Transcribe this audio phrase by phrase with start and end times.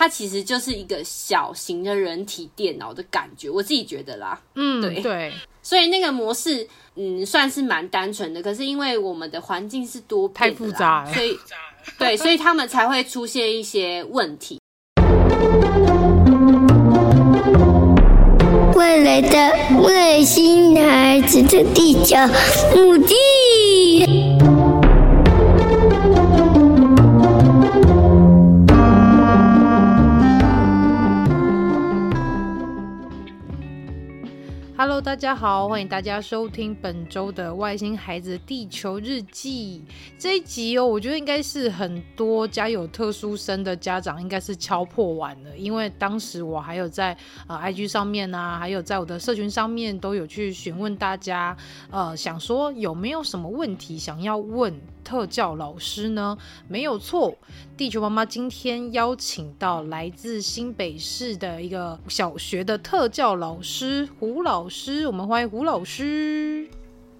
[0.00, 4.40] 它其实就是一个小型的人体电脑的感觉，我自己觉得啦。
[4.54, 5.30] 嗯，对对，
[5.60, 8.42] 所以那个模式，嗯，算是蛮单纯的。
[8.42, 11.38] 可是因为我们的环境是多变，太复杂了，所 以
[11.98, 14.58] 对，所以他们才会出现一些问题。
[18.74, 22.16] 未来的外星孩子的地球
[22.74, 23.14] 母地。
[35.02, 39.82] 大家好，欢迎大家收听本周的《外星孩子地球日记》
[40.18, 40.86] 这一集哦。
[40.86, 51.56] 我觉得应该是很多家有特殊生的家长应该是敲破碗了，因为当时我还有在呃 IG 上面啊，还有在我的社群上面都有去询问大家，
[51.90, 56.36] 呃，想说有没有什么问题想要问特教老师呢？
[56.68, 57.36] 没有错，
[57.76, 65.06] 地球妈妈今天邀请到来自新北市的一个小学的特教老师胡老师。
[65.06, 66.68] 我们欢迎胡老师。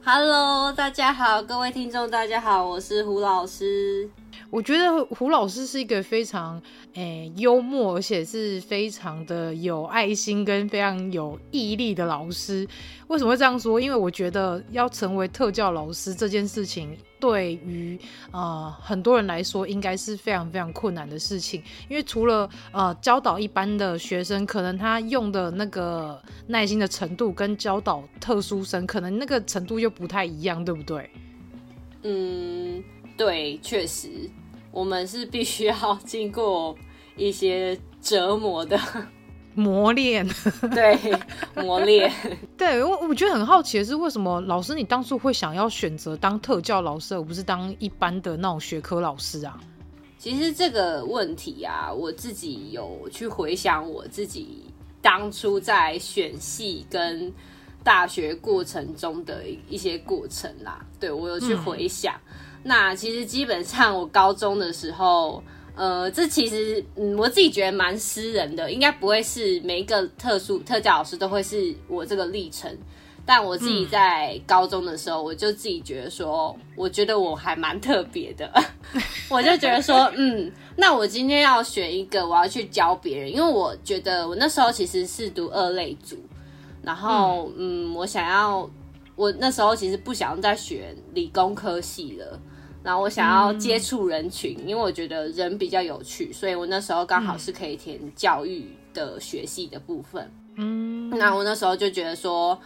[0.03, 4.09] Hello，大家好，各位听众，大家好，我是胡老师。
[4.51, 6.61] 我觉得胡老师是一个非常
[6.95, 12.67] 诶、幽默，而且是非常的有爱心跟非常有毅力的老师。
[13.07, 13.81] 为什么会这样说？
[13.81, 17.97] 因为我觉得要成为特教老师这件事情，对于
[18.33, 21.63] 呃很多人来说，应该是非常非常困难的事情。
[21.89, 31.09] 因为除了呃教导一般的学生，可能他用的那个耐心的程度，跟教导特殊生，可能那个程度又不太一样，对不对？
[32.03, 32.83] 嗯，
[33.17, 34.09] 对，确实。
[34.71, 36.77] 我们是必须要经过
[37.17, 38.79] 一些折磨的
[39.55, 40.27] 磨练，
[40.73, 40.97] 对，
[41.57, 42.11] 磨练。
[42.57, 49.61] 对，我我觉得很好奇的是，为什么老师你当初会想要选择当特教老师，而不是当一般的那种学科老师啊？
[50.19, 54.67] 其实这个问题啊，我自己有去回想我自己
[55.03, 57.33] 当初在选系跟
[57.83, 60.87] 大学过程中的一些过程啦。
[61.01, 62.15] 对，我有去回想。
[62.15, 65.43] 嗯那其实基本上，我高中的时候，
[65.75, 72.71] 呃，这其实，嗯，我自己觉得蛮私人的，应该不会是每一个特殊特教老师都会是我这个历程。
[73.27, 78.51] 但我自己在高中的时候，我就自己觉得说，我觉得我还蛮特别的，
[79.31, 86.17] 我就觉得说， 嗯，那我今天要选一个，我要去教别人，因为我觉得我那时候其实是读二类组，
[86.83, 88.69] 然后，嗯，我想要，
[89.15, 92.41] 我那时候其实不想再选理工科系了。
[92.83, 98.65] 然后我想要接触人群，嗯，因为我觉得人比较有趣，所以我那时候刚好是可以填教育
[98.95, 100.31] 的学系的部分。
[100.57, 102.59] 嗯，那我那时候就觉得说，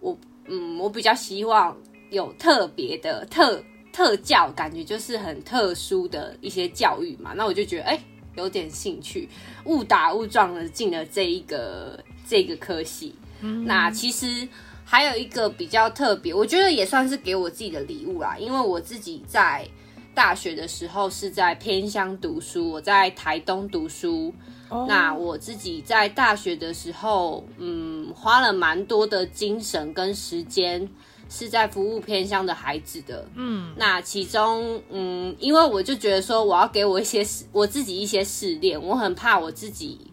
[0.00, 0.16] 我
[0.46, 1.76] 嗯，我比较希望
[2.10, 3.62] 有特别的特
[3.92, 7.32] 特教，感觉就是很特殊的一些教育嘛。
[7.34, 7.98] 那我就觉得哎，
[8.36, 9.28] 有点兴趣，
[9.64, 13.14] 误打误撞的进了这一个这个科系。
[13.40, 14.46] 嗯，那其实。
[14.92, 18.36] 还有一个比较特别，我觉得也算是给我自己的礼物啦。
[18.38, 19.66] 因为我自己在
[20.14, 24.34] 大学的时候是在偏乡读书，我在台东读书。
[24.68, 24.86] Oh.
[24.86, 30.86] 那我自己在大学的时候，嗯，花了蛮多的精神跟时间
[31.30, 33.26] 是在服务偏乡的孩子的。
[33.34, 40.11] 嗯，那其中，嗯，因为我就觉得说，我要给我一些我自己一些试炼，我很怕我自己。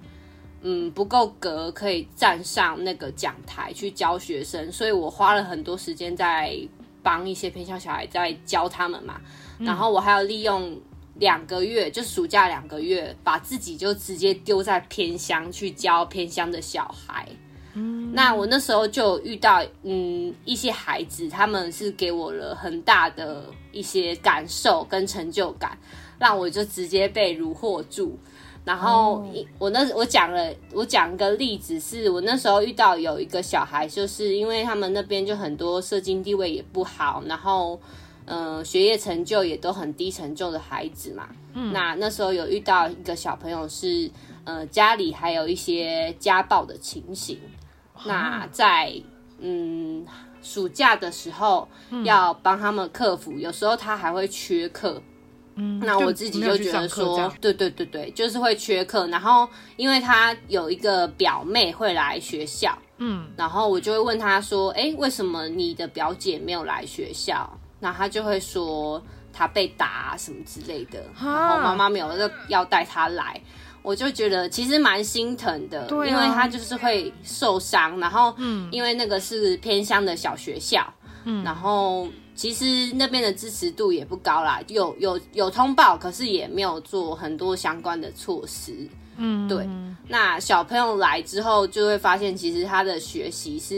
[0.62, 6.56] 嗯，不够格可以站上那个讲台去教学生，所以我花了很多时间在
[7.02, 9.22] 帮一些偏乡小孩在教他们嘛。
[9.60, 10.78] 嗯、然后我还要利用
[11.16, 17.28] 两个月，就暑假两个月，把自己就直接丢在偏乡去教偏乡的小孩。
[17.76, 25.78] 嗯，那我那时候就遇到嗯一些孩子，他们是给我了很大的一些感受跟成就感，
[26.18, 28.18] 让我就直接被虏获住。
[28.70, 29.26] 然后
[29.58, 37.82] 我那我讲了，我讲个例子，是我那时候遇到有一个小孩，就是因为他们那边就很多社经地位也不好，然后
[38.26, 41.28] 嗯、呃、学业成就也都很低成就的孩子嘛。
[41.56, 44.08] 嗯，那那时候有遇到一个小朋友是
[44.44, 47.40] 呃家里还有一些家暴的情形，
[48.06, 48.94] 那在
[49.40, 50.06] 嗯
[50.44, 51.68] 暑假的时候
[52.04, 55.02] 要帮他们克服，有时候他还会缺课。
[55.60, 59.06] 嗯，那我自己就觉得说，对对对对，就是会缺课。
[59.08, 67.50] 然后，因为他有一个表妹会来学校，嗯，然后我就会问他说，哎，为什么你的表姐没有来学校？
[67.82, 69.04] 那他就会说
[69.34, 73.42] 他被打什么之类的，然后妈妈没有要要带他来，
[73.82, 78.00] 我就觉得其实蛮心疼的，因为他就是会受伤。
[78.00, 80.86] 然后，嗯，因为那个是偏乡的小学校，
[81.26, 82.08] 嗯，然后。
[82.40, 88.88] 其实那边的支持度也不高啦，有有有通报，可是也没有做很多相关的措施。
[89.18, 89.68] 嗯，对。
[90.08, 93.76] 那小朋友来之后，就会发现其实他的学习是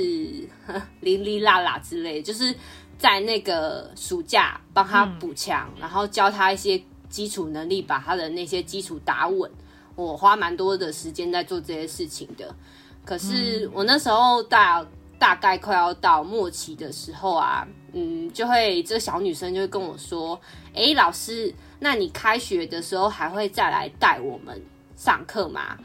[1.01, 2.53] 零零落落之类，就是
[2.99, 6.79] 在那个暑假帮他补强，嗯、然后教他一些
[7.09, 9.49] 基础能力，把他的那些基础打稳。
[9.95, 12.53] 我花蛮多的时间在做这些事情的。
[13.03, 14.85] 可是我那时候大
[15.17, 20.39] 大概快要到末期的时候啊，嗯，就会这个小女生就会跟我说
[20.73, 24.61] ：“哎，老师，那你开学的时候还会再来带我们
[24.95, 25.77] 上课吗？”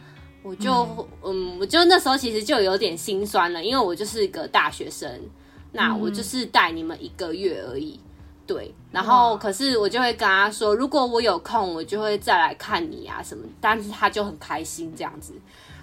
[0.43, 5.11] 我就嗯，嗯，我就那时候其实就有点心酸了，因为我就是一个大学生，
[5.73, 7.99] 那我就是带你们一个月而已，
[8.47, 8.73] 对。
[8.93, 13.44] 然后可是我就会跟他说，如果我有空，我就会再来看你啊什么。
[13.61, 15.35] 但是他就很开心这样子。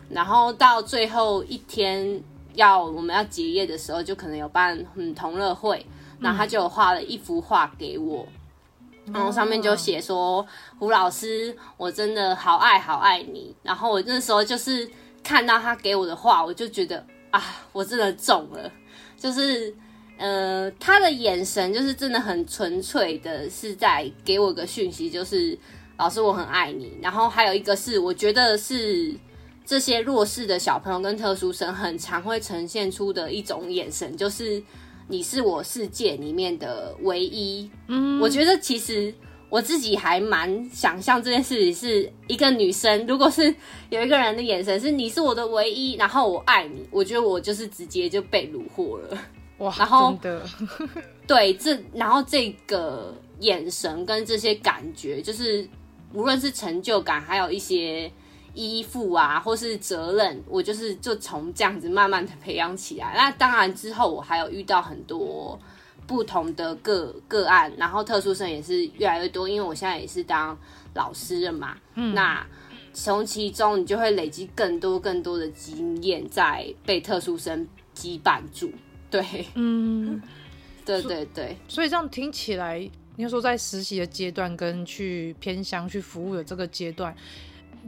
[0.09, 2.23] 然后到最后一天
[2.53, 5.85] 要我们要结业的时候，就可能有办嗯同乐会，
[6.23, 8.25] 然后他就画了一幅画给我，
[9.05, 10.43] 然后上面就写说
[10.79, 13.53] 胡老师，我真的好爱好爱你。
[13.61, 14.89] 然后我那时候就是
[15.21, 18.71] 看到他给我的画，我就觉得啊，我真的中了，
[19.17, 19.75] 就是
[20.17, 25.57] 呃他的眼神就是真的很纯粹的，是在给我个讯息，就是
[25.97, 26.97] 老师我很爱你。
[27.01, 29.13] 然后还有一个是我觉得是。
[29.65, 34.61] 这些弱势的小朋友跟特殊生很常会呈现出的一种眼神，就是
[35.13, 37.69] 你是我世界里面的唯一。
[37.87, 39.13] 嗯，我觉得其实
[39.47, 43.53] 我自己还蛮想象这件事情是一个女生，如果是
[43.91, 49.17] 有一个人的眼神是你是我的唯一，然后我爱你，我觉得我就是直接就被虏获了。
[49.59, 50.49] 哇，然后真的
[51.27, 55.69] 对这，然后这个眼神跟这些感觉，就是
[56.11, 58.11] 无论是成就感，还有一些。
[58.53, 63.13] 依附啊，或是责任，我就是就从这样子慢慢的培养起来。
[63.15, 65.59] 那当然之后我还有遇到很多
[66.05, 70.55] 不同的个个案，然后特殊生也是越来越多，因为我现在也是当
[70.93, 71.75] 老师了嘛。
[71.95, 72.45] 嗯，那
[72.93, 78.71] 从其中你就会累积更多更多的经验，在被特殊生羁绊住。
[79.09, 80.21] 对，嗯，
[80.85, 81.57] 对对对。
[81.67, 87.15] 所以这样听起来，你说在实习的阶段跟去偏乡去服务的这个阶段。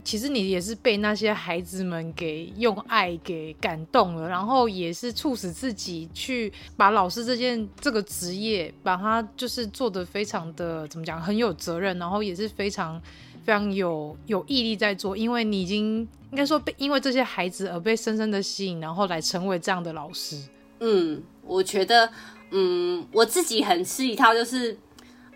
[0.03, 13.01] 其实你也是被那些孩子们给用爱给感动了，然后也是促使自己去把老师这件这个职业，把它就是做得非常的怎么讲，很有责任，然后也是非常
[13.43, 15.99] 非常有有毅力在做，因为你已经
[16.31, 20.37] 应该说被因为这些孩子而被深深的吸引，然后来成为这样的老师。
[20.81, 22.09] 嗯，我觉得，
[22.51, 24.77] 嗯，我自己很吃一套，就是。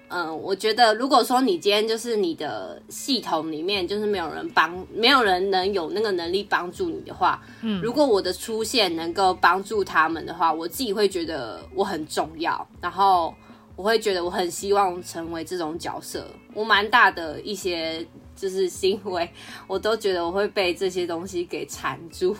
[0.10, 13.34] 嗯，我觉得如果说你今天就是你的系统里面就是没有人帮，没有人能有那个能力帮助你的话，嗯，如果我的出现能够帮助他们的话，我自己会觉得我很重要，然后
[13.76, 18.06] 我会觉得我很希望成为这种角色，我蛮大的一些
[18.40, 19.30] 就是行为，
[19.68, 22.34] 我都觉得我会被这些东西给缠住。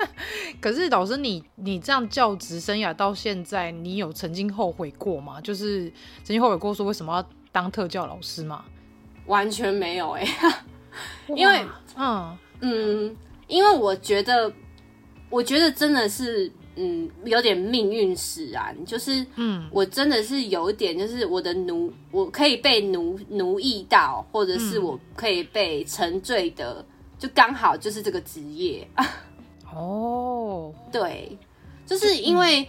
[0.60, 5.40] 可是老师你，你你这样教职生涯到现在，你有曾经后悔过吗？
[5.40, 5.84] 就是
[6.22, 8.64] 曾经后悔过说为什么要当特教老师吗？
[9.26, 10.54] 完全没有哎、欸，
[11.34, 11.64] 因为
[11.96, 14.52] 嗯嗯，因为我觉得，
[15.30, 19.68] 我觉得真的是嗯有点命运使然，就是嗯。
[19.70, 26.84] 我真的是有一点，就是我的奴，我可以被奴奴役到，或者是我可以被沉醉的，
[27.18, 28.86] 就刚好就是这个职业。
[29.74, 31.38] 哦，对，
[31.86, 32.68] 就是因为，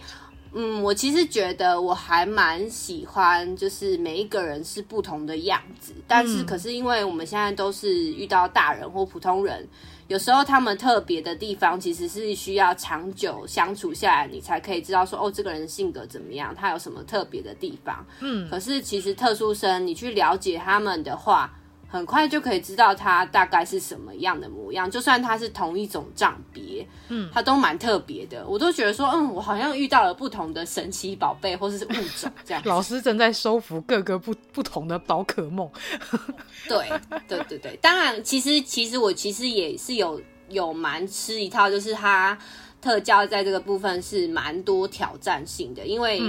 [0.54, 9.68] 嗯，我其实觉得我还蛮喜欢，就是每一个人是不同的样子，但是可是因为我们现在都是遇到大人或普通人，
[10.06, 18.06] 有时候他们特别的地方其实是需要长久相处下来，你才可以知道说，哦，这个人性格怎么样，他有什么特别的地方。
[18.20, 21.52] 嗯，可是其实特殊生，你去了解他们的话。
[21.94, 28.44] 很快就可以知道它大概是什么样的模样，就算它是同一种账别，嗯，它都蛮特别的。
[28.48, 32.60] 我都觉得说，嗯，我好像遇到了不同的神奇宝贝或者是物种这样。
[32.66, 35.70] 老师正在收服各个不不同的宝可梦。
[36.68, 36.90] 对
[37.28, 42.36] 对对对，当然，其实其实我其实也是有有蛮吃一套，就是他
[42.82, 46.20] 特教在这个部分是蛮多挑战性的，因为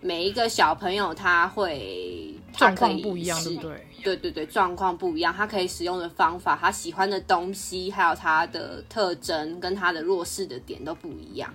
[0.00, 3.86] 每一个小朋友他会状况不一样，对不对？
[4.02, 11.54] 对对对，状况不一样，他可以使用的方法，他喜欢的东西，还有他的特征跟他的弱势的点都不一样，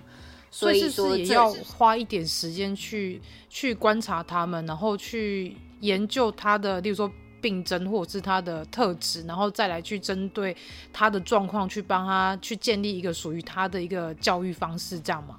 [0.50, 10.56] 所以说也要花一点时间去去观察他们，然后去研究他的，例如说病症或者是他的特质，然后再来去针对
[10.92, 15.38] 他的状况去帮他去建立一个属于他的一个教育方式，这样吗？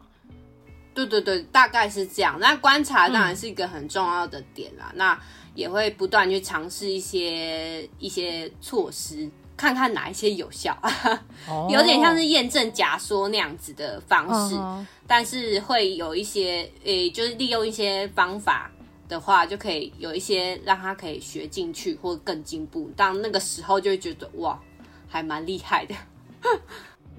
[0.93, 2.37] 对对对，大概是这样。
[2.41, 4.89] 那观察当然是一个很重要的点啦。
[4.91, 5.19] 嗯、那
[5.55, 10.77] 也会不断去尝试一些一些措施，看看哪一些有效，
[11.69, 18.71] 有点像是验证假说那样子的方式，哦、但是会有一些诶、欸，就是利用一些方法
[19.07, 22.89] 的话，就可以有一些让他可以学进去或更进步。
[22.95, 24.59] 当那个时候就会觉得哇，
[25.07, 25.95] 还蛮厉害的。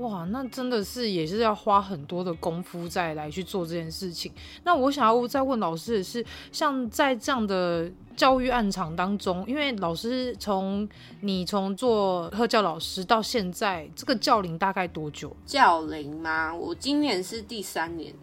[0.00, 4.32] 哇，那真的是也是要花很多的功夫再来去做这件事情。
[4.64, 10.88] 那我想要再问老师的是，像在这样的教育案场当中，因为老师从
[11.20, 15.36] 你从做特教老师到现在，这个教龄大概多久？
[15.44, 16.54] 教龄吗？
[16.54, 18.14] 我今年是第三年。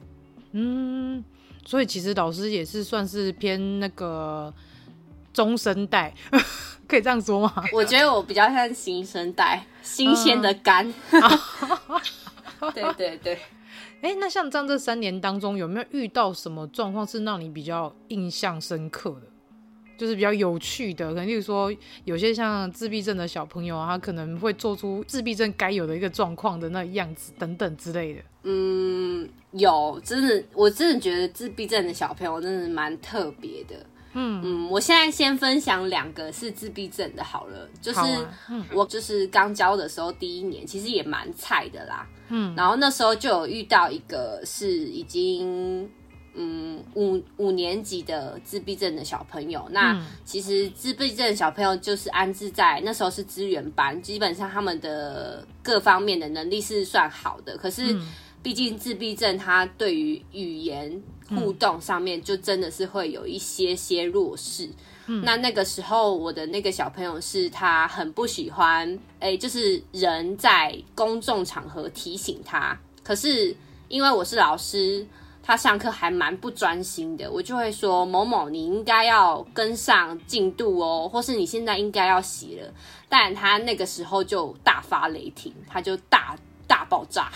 [0.54, 1.24] 嗯，
[1.66, 4.52] 所以其实老师也是算是偏那个
[5.32, 6.14] 中生代。
[6.88, 7.54] 可以这样说吗？
[7.74, 10.94] 我觉得我比较像新生代，新鲜的肝。
[12.74, 13.34] 对对对。
[14.02, 19.22] 哎、欸，那像这样这三年当中，有没有遇到什么状况是让你比较印象深刻的？
[19.98, 21.74] 就是比较有趣的，可能例如说，
[22.06, 28.22] 有些像自闭症的小朋友，他可能会做出自闭症该有的一个状况的那样子等等之类的。
[28.44, 33.76] 嗯，有，真的，我真的觉得自闭症的小朋友真的蛮特别的。
[34.18, 34.42] 嗯。
[34.44, 38.00] 嗯，我现在先分享两个是自闭症的好了，就是
[38.74, 42.08] 我就是刚教的时候第一年，其实也蛮菜的啦。
[42.30, 45.90] 嗯，然后那时候就有遇到一个是已经
[46.34, 57.98] 嗯五五年级的自闭症的小朋友，那其实自闭症的小朋友就是安置在那时候是资源班，基本上他们的各方面的能力是算好的，可是
[58.42, 61.02] 毕竟自闭症他对于语言。
[61.30, 64.70] 互动上面就真的是会有一些些弱势，
[65.08, 68.88] 嗯，那那个时候我的那个小朋友是他很不喜欢，
[69.20, 73.54] 哎、欸，就是人在公众场合提醒他，可是
[73.90, 75.06] 因为我是老师，
[75.44, 82.74] 他上课还蛮不专心的，我就会说某某你应该要跟上进度哦，或是你现在应该要洗了，
[83.10, 87.30] 但他那个时候就大发雷霆，他就大大爆炸，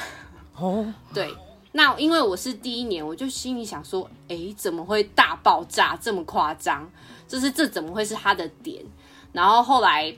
[0.56, 1.34] 哦，对。
[1.74, 6.86] 那因为我是第一年，我就心里想说，诶，怎么会大爆炸这么夸张？
[7.26, 8.84] 就是这怎么会是他的点？
[9.32, 10.14] 然后后来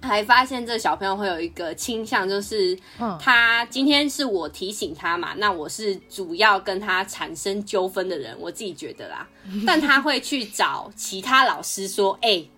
[0.00, 2.74] 还发现这小朋友会有一个倾向，就是
[3.18, 9.28] 他今天是我提醒他嘛，那我是主要跟他产生纠纷的人，我自己觉得啦。
[9.66, 12.50] 但他会去找其他老师说，诶，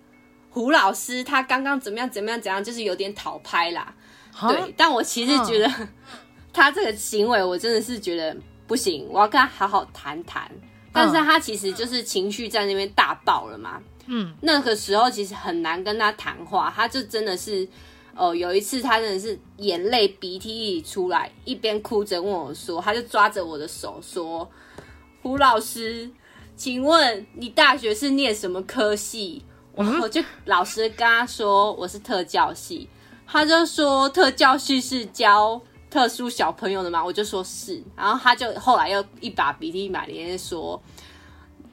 [0.49, 3.93] 胡老师他刚刚怎么样怎么样怎样，就是有点讨拍啦。
[4.47, 5.69] 对，但我其实觉得。
[6.53, 10.49] 他这个行为，我真的是觉得不行，我要跟他好好谈谈。
[10.95, 13.81] 但是他其实就是情绪在那边大爆了嘛。
[14.05, 17.67] 嗯，那个时候其实很难跟他谈话，他就真的是，
[18.15, 24.47] 哦、呃，有一次他真的是眼泪鼻涕一出来，一边哭着问我说，他就抓着我的手说
[25.23, 26.07] ：“胡老师，
[26.55, 29.43] 请问你大学是念什么科系？”
[29.73, 32.87] 我就老实跟他说我是特教系，
[33.25, 35.59] 他就说特教系是教。
[35.93, 37.05] 特殊小朋友的吗？
[37.05, 40.81] 我就说是，然后他就后来又一把鼻涕一把眼泪说：“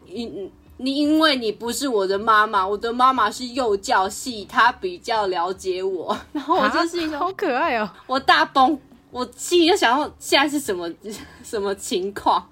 [0.04, 6.14] 你你因为你不是我的妈妈，我的妈妈是幼教系，她比较了解我。
[6.34, 8.78] ”然后我就是一种好可爱哦，我大崩，
[9.10, 10.86] 我心里就想到现在是什么
[11.42, 12.46] 什么情况？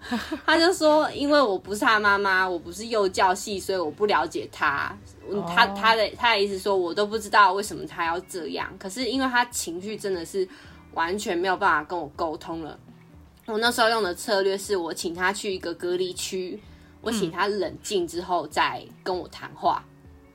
[0.46, 4.96] 他就说：“因为我不是他妈妈，我不是幼教系，所以我不了解他。
[5.46, 8.66] 他他的他的意思说，我都不知道为什么他要这样。
[8.78, 10.48] 可是因为他情绪真的是。”
[10.95, 12.78] 完全没有办法跟我沟通了。
[13.47, 16.61] 我那时候用的策略是我请他去一个隔离区，
[17.00, 19.83] 我请他冷静之后再跟我谈话。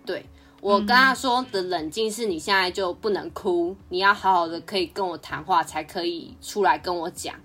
[0.04, 0.26] 对，
[0.62, 7.36] 我跟他说的冷静是你现在就不能哭，你要好好的可以跟我谈话才可以出来跟我讲。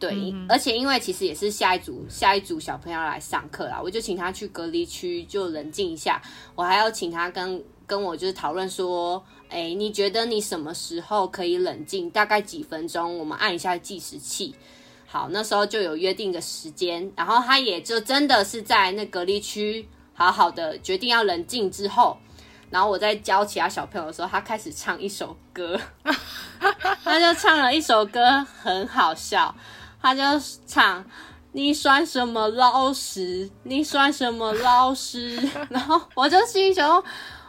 [0.00, 6.20] 对，而且因为其实也是下一组下一组小朋友来上课啦，我就请他去隔离区就冷静一下。
[6.56, 9.24] 我还要请他跟跟我就是讨论说。
[9.54, 12.10] 哎，你觉得你什么时候可以冷静？
[12.10, 13.16] 大概几分钟？
[13.16, 14.52] 我们按一下计时器。
[15.06, 22.18] 好，那时候就有约定的时间，然后他也就真的是在那隔离区好好的决定要冷静之后，
[22.68, 25.80] 然后我在教其他小朋友的时候，他开始唱一首歌，
[27.04, 29.54] 他就唱了一首歌，很好笑，
[30.02, 30.22] 他就
[30.66, 31.04] 唱
[31.52, 33.48] 你算什么老师？
[33.62, 35.36] 你算什么老师？
[35.70, 37.04] 然后我就心想。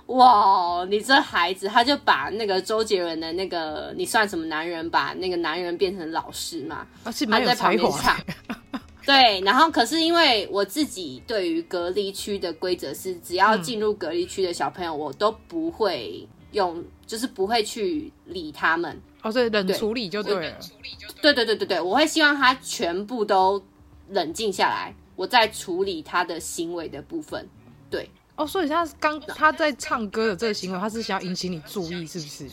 [0.08, 8.16] 哇，你这孩子，他就把那个周杰伦的那个“你算什么男人”，把那个男人变成老师嘛，他在旁边唱。
[9.04, 19.00] 对，然后可是因为我自己对于隔离区的规则是，只要进入隔离区的小朋友，我都不会用，就是不会去理他们。
[19.24, 20.58] 哦，对，冷处理就对了。
[21.22, 23.64] 对对对对对，我会希望他全部都
[24.10, 27.48] 冷静下来，我再处理他的行为的部分。
[28.36, 28.44] 对。
[28.44, 32.50] 哦，所以他刚他在唱歌的这个行为，他是想要引起你注意，是不是？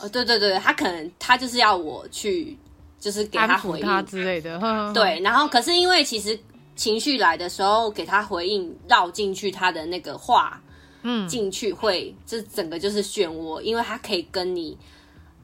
[0.00, 2.56] 哦，对对对，他可能他就是要我去，
[2.98, 4.58] 就是给他回应他之类的。
[4.58, 6.38] 呵 呵对， 然后可是因为其实
[6.74, 10.60] 情绪来的时候，给他回应绕进去他的那个话，
[11.02, 14.76] 嗯，进去会这整个就是漩涡，因为他可以跟你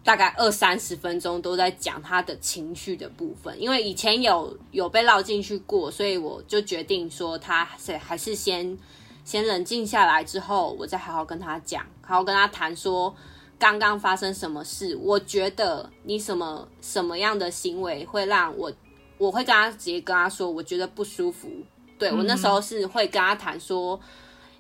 [0.03, 3.61] 大概二三十分钟都在讲他的情绪的部分。
[3.61, 8.77] 因为以前有有被绕进去过，所以我就决定说他是还是先
[9.29, 13.15] 先冷静下来之后，我再好好跟他讲，好好跟他谈说。
[13.59, 14.97] 刚刚发生什么事？
[14.97, 18.73] 我觉得你什么什么样的行为会让我，
[19.19, 21.51] 我会跟他直接跟他说，我觉得不舒服。
[21.99, 24.01] 对，我那时候是会跟他谈说，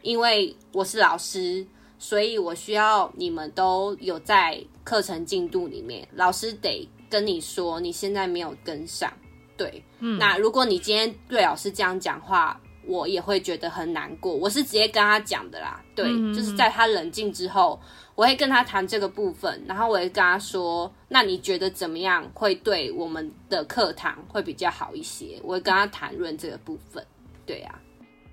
[0.02, 1.66] 因为我是老师，
[1.98, 9.10] 所以我需要你们都有在课程进度里面，老师得跟你说你现在没有跟上。
[9.56, 14.35] 对，嗯，那如果你今天对老师这样讲话，我也会觉得很难过。
[14.35, 17.78] 我是直接跟他讲的啦，对，就是在他冷静之后。
[18.14, 27.07] 我会跟他谈这个部分，然后我会跟他说：“那你觉得怎么样会对我们的课堂会比较好一些？”我会跟他谈论这个部分。
[27.47, 27.80] 对呀、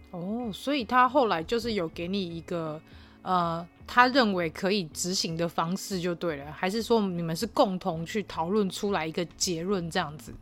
[0.09, 2.81] 啊，哦，所以他后来就是有给你一个
[3.21, 10.33] 呃，他认为可以执行的方式就对了，还是说你们是共同去讨论出来一个结论这样子？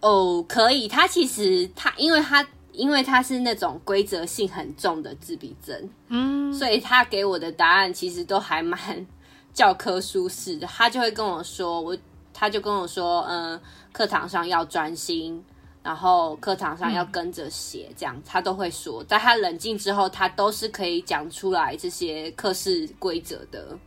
[0.00, 0.86] 哦，可以。
[0.86, 2.46] 他其实他因为他。
[2.74, 9.06] 因为他是那种规则性很重的自闭症，嗯，所以他给我的答案其实都还蛮
[9.52, 10.66] 教科书式的。
[10.66, 11.96] 他就会跟我说，我
[12.32, 13.60] 他就跟我说，嗯，
[13.92, 15.42] 课堂上要专心，
[15.82, 19.04] 然后课堂上要跟着写，这样他都会说。
[19.04, 23.78] 在他冷静之后，他都是可以讲出来这些课室规则的。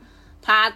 [0.42, 0.74] 他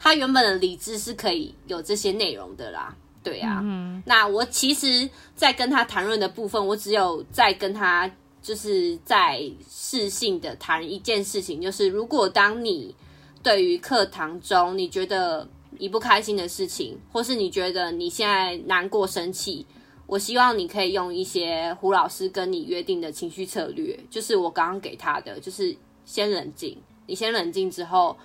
[0.00, 2.96] 他原本的理智是可以有这些内容的啦。
[3.22, 8.10] 对啊，嗯、那我其实，在跟他谈论的部分，我只有在跟他，
[8.42, 12.94] 就是在适性的谈一件事情，就是如果当你
[13.42, 15.48] 对于课堂中你觉得
[15.78, 19.64] 你不开心的事情，或是你觉得你现在难过、生气，
[20.06, 28.16] 我希望你可以用一些胡老师跟你约定的情绪策略，就是我刚刚给他的，就是先冷静，你先冷静之后，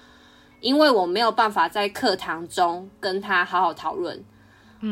[0.60, 4.24] 因为我没有办法在课堂中跟他好好讨论。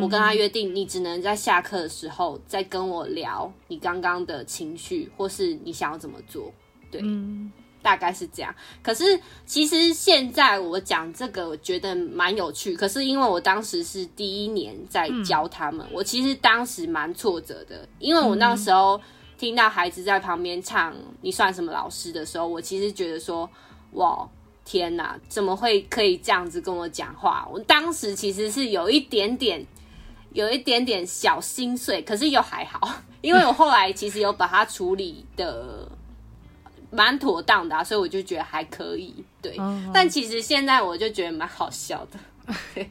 [0.01, 6.51] 我跟他约定，你只能在下课的时候再跟我聊你刚刚的情绪，或是你想要怎么做。
[6.89, 8.53] 对，嗯、大概是这样。
[8.81, 12.75] 可是其实现在我讲这个，我觉得蛮有趣。
[12.75, 18.99] 可是因为我当时是第一年在教他们，嗯、我其实当时蛮挫折的，因为我那时候
[19.37, 23.47] 听到孩子在旁边唱《你算什么老师》的时候，我其实觉得说，
[23.91, 24.27] 哇。
[24.67, 27.47] 天呐，怎么会可以这样子跟我讲话？
[27.53, 29.63] 我当时其实是有一点点，
[30.35, 35.89] 有一点点小心碎，可是又还好， 因为我后来其实有把它处理的
[36.91, 39.15] 蛮妥当的啊，所以我就觉得还可以。
[39.41, 39.57] 对，
[39.93, 42.85] 但其实现在我就觉得蛮好笑的。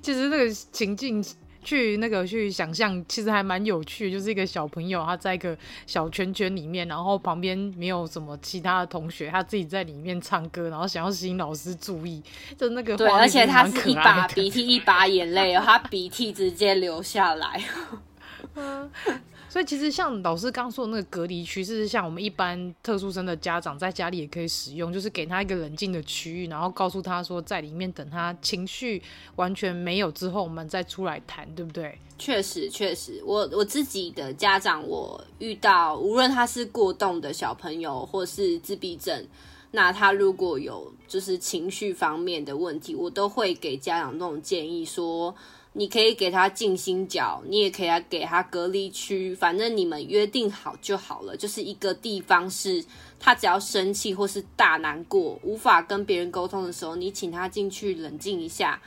[0.00, 1.24] 其实这个情境。
[1.64, 12.22] 去那个去想象，其实还蛮有趣，就是一个小朋友他在一个小圈圈里面，然后旁边没有什么其他的同学，他自己在里面唱歌，然后想要吸引老师注意，
[12.58, 17.60] 就那个对，而且他是一把鼻涕一把眼泪，他鼻涕直接流下来。
[19.54, 29.00] 所以其实像老师刚说的那个隔离区，是像我们一般特殊生的家长在家里也可以使用，就是给他一个冷静的区域，然后告诉他说在里面等他情绪
[29.36, 31.96] 完全没有之后，我们再出来谈，对不对？
[32.18, 39.24] 确实，确实，我我自己的家长，我遇到无论他是过动的小朋友，或是自闭症，
[39.70, 45.32] 那他如果有就是情绪方面的问题，我都会给家长那种建议说。
[45.76, 51.36] 你可以给他静心角，你也可以给他隔离区，反正你们约定好就好了。
[51.36, 52.84] 就是一个地方是
[53.18, 58.80] 他只要生气或是大难过，无法跟别人沟通的时候，你请他进去冷静一下。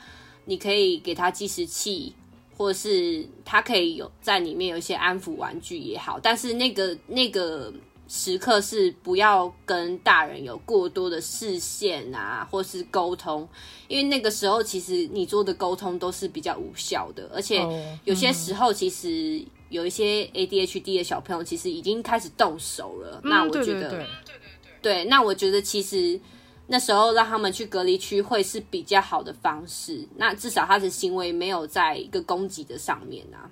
[0.46, 2.14] 你可以给他计时器，
[2.56, 7.72] 或是他可以有在里面有一些安抚玩具也好，但是那个那个。
[8.08, 13.46] 时刻是不要跟大人有过多的视线啊，或是沟通，
[13.86, 17.62] 因为那个时候其实你做的沟通都是比较无效的，而且
[18.04, 23.20] 有些时候其实有一些 ADHD 的小朋友其实已经开始动手了。
[23.22, 24.06] 嗯、那我觉得，对对对，
[24.80, 26.18] 对，那我觉得其实
[26.66, 30.08] 那时候让他们去隔离区会是比较好的方式。
[30.16, 33.50] 那至少他的行为没有在一个攻击的上面啊。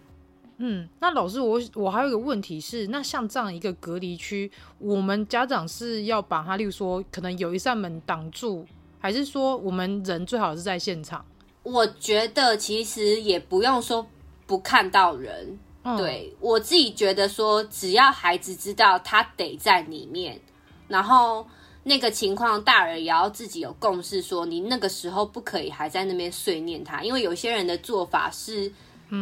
[0.59, 8.65] 嗯，那老师，我我还有一个问题是，那像这样一个隔离区，我们家长是要把它，例如说，可能有一扇门挡住，
[8.99, 11.25] 还是说我们人最好是在现场？
[11.63, 14.07] 我觉得其实也不用说
[14.47, 20.41] 不看到人，嗯、对，我自己觉得说，只要孩子知道他得在里面，
[20.89, 21.47] 然后
[21.83, 28.73] 那个情况，大人也要自己有共识，说你那个时候不可以还在那边碎念他，因为有些人的做法是，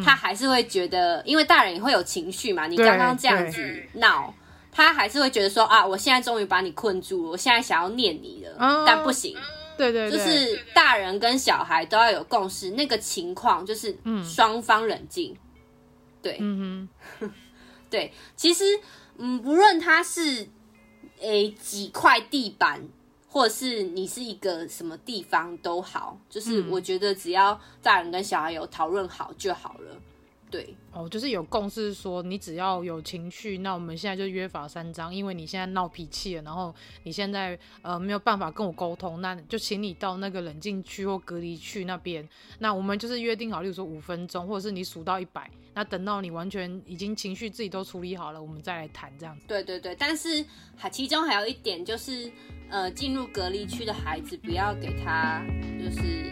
[0.03, 4.33] 他还是会觉得，因为大人也会有情绪嘛，你刚刚这样子闹，
[4.71, 9.35] 他还是会觉得说啊，我现在终于把你困住了，我现在想要念你了，哦、但不行，
[9.77, 15.39] 对对，对，就是大人跟小孩都要有共识，那个情况就是双方冷静，嗯、
[16.21, 17.31] 对，嗯哼，
[17.89, 18.63] 对，其实
[19.17, 20.47] 嗯，不论他是。
[21.21, 22.81] 诶，几块地板，
[23.35, 30.01] 或者是你是一个什么地方都好，就是我觉得只要大人跟小孩有讨论好就好了。
[30.49, 42.25] 对，哦，就是有共识说你只要有情绪，那我们现在就约法三章，因为你现在闹脾气了，然后你现在呃没有办法跟我沟通，那就请你到那个冷静区或隔离区那边，
[42.59, 45.51] 那我们就是约定好，例如说五分钟，或者是你数到一百。
[45.73, 49.45] 那等到你完全已经情绪自己都处理好了，我们再来谈这样子。
[49.45, 50.45] 对对对，但是
[50.77, 52.31] 还其中还有一点就是，
[52.69, 55.45] 呃，进入隔离区的孩子不要给他
[55.77, 56.31] 就是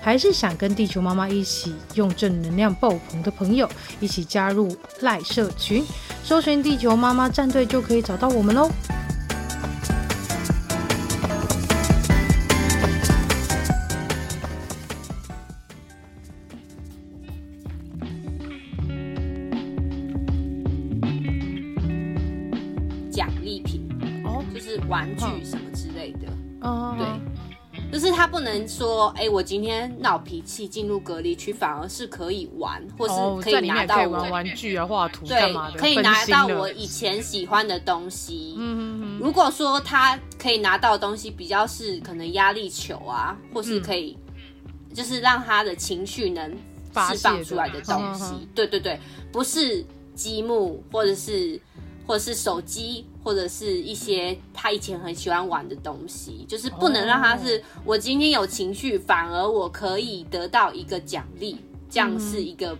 [0.00, 3.68] 还是想跟地球妈妈一起用正能量爆棚的朋友，
[4.00, 5.84] 一起加入赖社群，
[6.24, 8.70] 搜寻地球妈妈战队就可以找到我们喽。
[28.00, 38.56] 就是他不能说，哎、欸，我今天闹脾气进入隔离区，反而是可以玩，或是可以拿到我、哦、玩玩具啊、画图干嘛的，可以拿到我以前喜欢的东西。
[39.20, 44.16] 如果说他可以拿到的东西比较是可能压力球啊，或是可以，
[44.94, 48.48] 就是让他的情绪能释放出来的东西。
[48.54, 48.98] 对对对，
[49.30, 49.84] 不是
[50.14, 51.60] 积木或者是。
[52.06, 62.76] 或者是手机，或者是一些他以前很喜欢玩的东西，就是不能让他是我今天有情绪，反而我可以得到一个奖励，这样是一个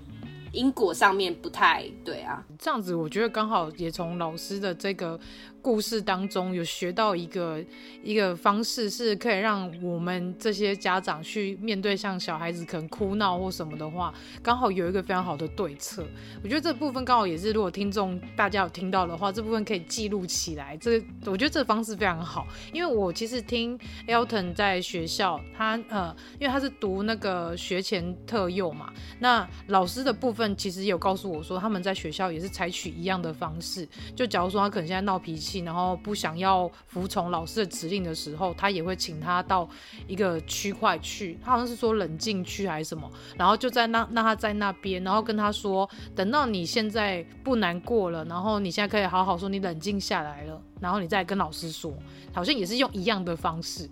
[0.53, 2.45] 因果上面不太对啊。
[2.59, 5.19] 这样子我觉得刚好也从老师的这个。
[5.63, 7.63] 故事当中有学到一个
[8.03, 16.07] 一个方式，是可以让我们这些家长去面对像小孩子可能哭闹或什么的话，刚好有一个非常好的对策。
[16.43, 20.77] 我觉得这部分刚好也是，如果听众大家有听到的话，这部分可以记录起来。
[20.79, 33.87] 这我觉得这方式非常好，因为我其实听 Elton 在学校，他呃，因为他是读那个学前特幼嘛，那老师的部分其实有告诉我说，他们在学校也是采取一样的方式。
[34.17, 35.50] 就假如说他可能现在闹脾气。
[35.59, 39.69] 然后不想要服从老师的指令的时候，他也会请他到
[40.07, 51.93] 一个区块去，他好像是说冷静区还是什么，然后就在那，让他在那边，然后跟他说，等到你现在不难过了，然后你现在可以好好说，你冷静下来了，然后你再跟老师说，
[52.33, 53.91] 好像也是用一样的方式。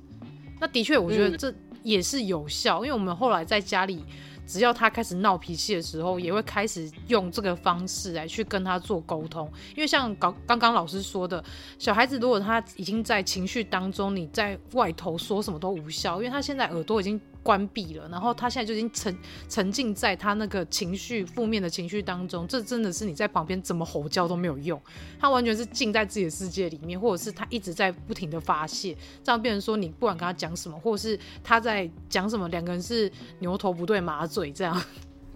[0.61, 4.05] 那的确，我觉得这也是有效，嗯、因为我们后来在家里。
[4.49, 9.47] 只要他开始闹脾气的时候，也会开始用这个方式来去跟他做沟通。
[9.77, 11.45] 因为像刚刚刚老师说的，
[11.79, 17.21] 小孩子如果他已经在情绪当中，你在外头说什么都无效，因为他现在耳朵已经。
[17.49, 19.17] 关闭了，然后他现在就已经沉
[19.49, 24.79] 沉浸在他那个情绪负面的情绪当中，这真的是你在旁边怎么吼叫都没有用，
[25.19, 34.79] 他完全是浸在自己的世界里面，或者是他一直在不停的发泄，这样变成说你不管跟他讲什么，或者是他在讲什么，两个人是牛头不对马嘴这样。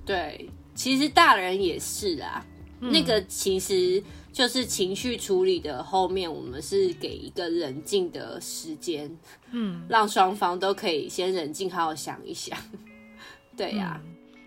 [0.04, 2.44] 对，其实大人也是啊，
[2.82, 4.02] 嗯、那个其实。
[4.32, 9.14] 就是情绪处理的后面，我们是给一个冷静的时间，
[9.50, 12.58] 嗯，让双方都可以先冷静，好好想一想。
[13.54, 14.00] 对呀、啊，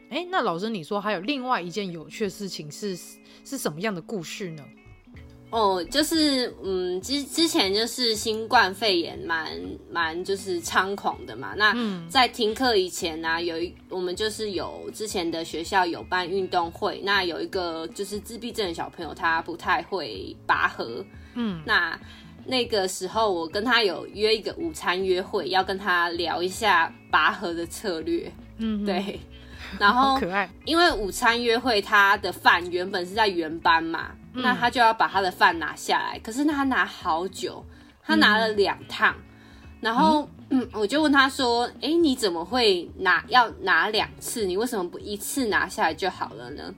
[0.10, 2.98] 哎、嗯欸，那老师，你说还有另外一件有趣的事情是
[3.44, 4.64] 是什么样的故事呢？
[5.56, 9.50] 哦，就是嗯，之之前就是新冠肺炎蛮
[9.90, 11.54] 蛮就是猖狂的嘛。
[11.56, 11.74] 那
[12.10, 21.06] 在停课以前呢、啊，有一我们就是有之前的学校有办运动会，那有一个就是自闭症的小朋友，他不太会拔河。
[21.36, 21.98] 嗯，那
[22.46, 28.30] 那个时候我跟他有约一个午餐约会，要跟他聊一下拔河的策略。
[28.58, 29.18] 嗯，对。
[29.80, 37.64] 然后可爱，因为午餐约会他的饭原本是在原班嘛，嗯、那他就要把他的饭拿下来，可是他拿好久，
[38.04, 39.24] 他拿了两趟，嗯、
[39.82, 44.46] 然后嗯，我就问他说：“哎，你怎么会拿要拿两次？
[44.46, 46.74] 你为什么不一次拿下来就好了呢？”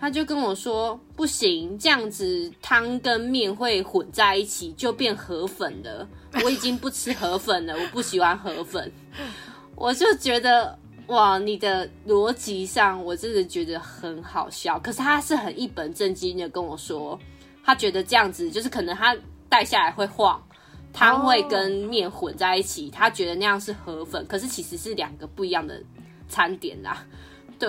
[0.00, 6.08] 他就跟我说：“不行，这样子汤跟面会混在一起，就变河粉了。
[6.44, 8.92] 我已经不吃河粉了，我不喜欢河粉。”
[9.74, 14.78] 我就觉得哇，你的逻辑上我真的觉得很好笑。
[14.78, 17.18] 可是他是很一本正经的跟我说，
[17.64, 19.16] 他觉得这样子就是可能他
[19.48, 20.42] 带下来会晃，
[20.92, 25.82] 汤会跟面混在一起，他觉得那样是河粉，可是其实是两个不一样的
[26.28, 27.04] 餐点啦。
[27.58, 27.68] 对，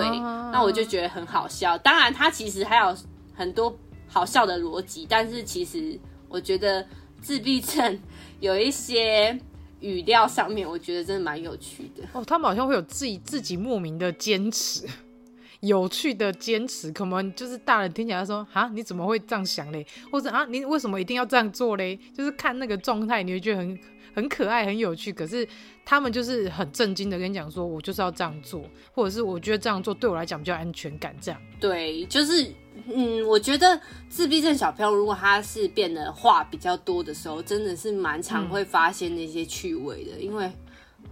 [0.52, 1.78] 那我就觉得很好笑。
[1.78, 2.95] 当然，他其实还有
[3.34, 3.73] 很多
[4.08, 5.97] 好笑的逻辑，但是其实
[6.28, 6.86] 我觉得
[7.21, 7.97] 自闭症
[8.41, 9.39] 有一些
[9.82, 12.04] 语调上面，我觉得真的蛮有趣的。
[12.13, 14.86] 哦，他们好像会有自己自己莫名的坚持，
[15.62, 19.86] 有趣的坚持，可能就是大人听起来说啊，你怎么会这样想嘞？
[20.12, 22.00] 或者啊，你为什么一定要这样做嘞？
[22.13, 23.80] 就是看那个状态，你会觉得很。
[24.19, 25.47] 很可爱，很有趣，可是
[25.86, 31.41] 他们就是很震惊的跟你讲说，我就是要这样做，或者是我觉得这样做对我来讲比较安全感，这样。
[31.58, 32.53] 对，就是
[32.93, 33.79] 嗯，我觉得
[34.10, 40.51] 自闭症小朋友如果他是变得话比较多的时候，真的是蛮常会发现那些趣味的，嗯、因为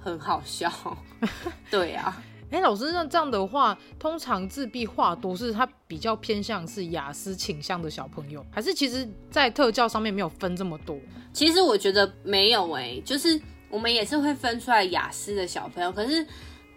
[0.01, 0.69] 很好笑。
[1.71, 2.21] 对啊。
[2.49, 10.97] 哎、欸，老师，那这样的话，通常自闭话多是他比较偏向是雅思倾向的小朋友，还是其实在特教上面没有分这么多？
[11.33, 16.25] 其实我觉得没有哎、欸，就是我们也是会分出来雅思的小朋友，可是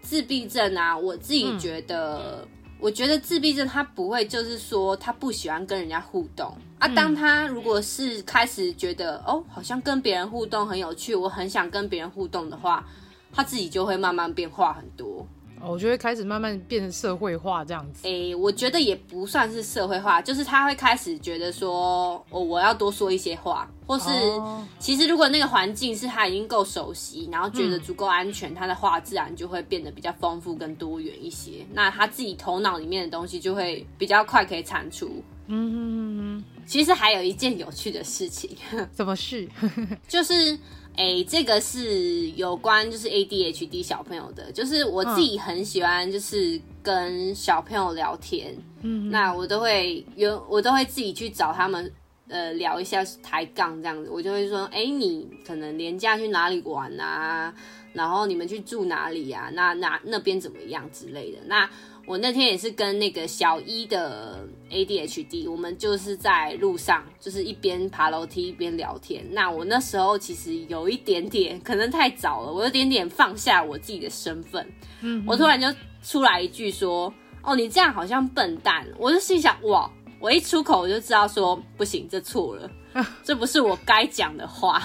[0.01, 12.85] 自闭症啊，我自己觉得，嗯、我觉得自闭症他不会就是说他不喜欢跟人家互动啊，当他如果是开始觉得哦，好像跟别人互动很有趣，我很想跟别人互动的话，
[13.31, 15.25] 他自己就会慢慢变化很多。
[15.63, 18.07] 我觉得开始慢慢变成社会化这样子。
[18.07, 31.65] 诶、欸，我觉得也不算是社会化，就是他会开始觉得说，哦，我要多说一些话，或是、哦、其实如果那个环境是他已经够熟悉，然后觉得足够安全，嗯、他的话自然就会变得比较丰富跟多元一些。
[31.73, 35.23] 那他自己头脑里面的东西就会比较快可以产出。
[35.47, 36.43] 嗯哼哼哼。
[36.65, 38.49] 其实还有一件有趣的事情，
[38.95, 39.47] 什么事？
[40.07, 40.57] 就是。
[40.95, 51.91] 哎、欸，这个是有关就是 ADHD 小朋友的，就是我自己很喜欢就是跟小朋友聊天，嗯，那我都会有我都会自己去找他们，
[52.27, 57.53] 呃，聊一下抬杠这样子，我就会说，哎、欸，你可能连假去哪里玩啊？
[57.93, 59.49] 然后你们去住哪里啊？
[59.53, 61.39] 那那那边怎么样之类的？
[61.45, 61.69] 那。
[62.05, 69.25] 我那天也是跟那个小一的 ADHD，我们就是在路上，就是一边爬楼梯一边聊天。
[69.31, 74.67] 那我那时候其实有一点点，可能太早了，我有点点放下我自己的身份。
[75.01, 75.67] 嗯，我突然就
[76.03, 82.69] 出来一句说：“哦，你这样好像笨蛋。”我就心想：“哇！”我一出口我就知道说不行，这错了，
[83.23, 84.81] 这不是我该讲的话。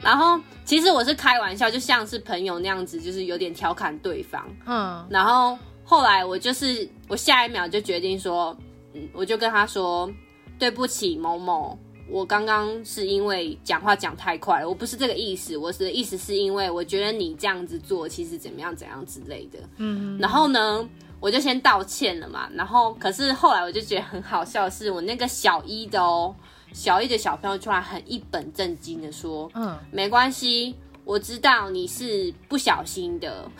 [0.00, 4.46] 然后其实我是开玩笑，就像是朋友那样子，就是有点调侃对方。
[4.66, 5.58] 嗯，然后。
[5.90, 8.54] 后来我就是，我下一秒就决定说，
[8.92, 10.12] 嗯，我就跟他说，
[10.58, 11.78] 对不起某某，
[12.10, 20.86] 我刚刚是因为讲话讲太快了，我不是这个意思，我的意思是因为我觉得你这样子做其实怎么样怎样之类的，嗯，然后呢，
[21.20, 26.36] 我就先道歉了嘛，然后可是后来我就觉得很好笑的是，我那个小一的哦，
[26.74, 30.74] 小一的小朋友突然很一本正经的说，嗯，没关系，
[31.06, 33.50] 我知道你是不小心的。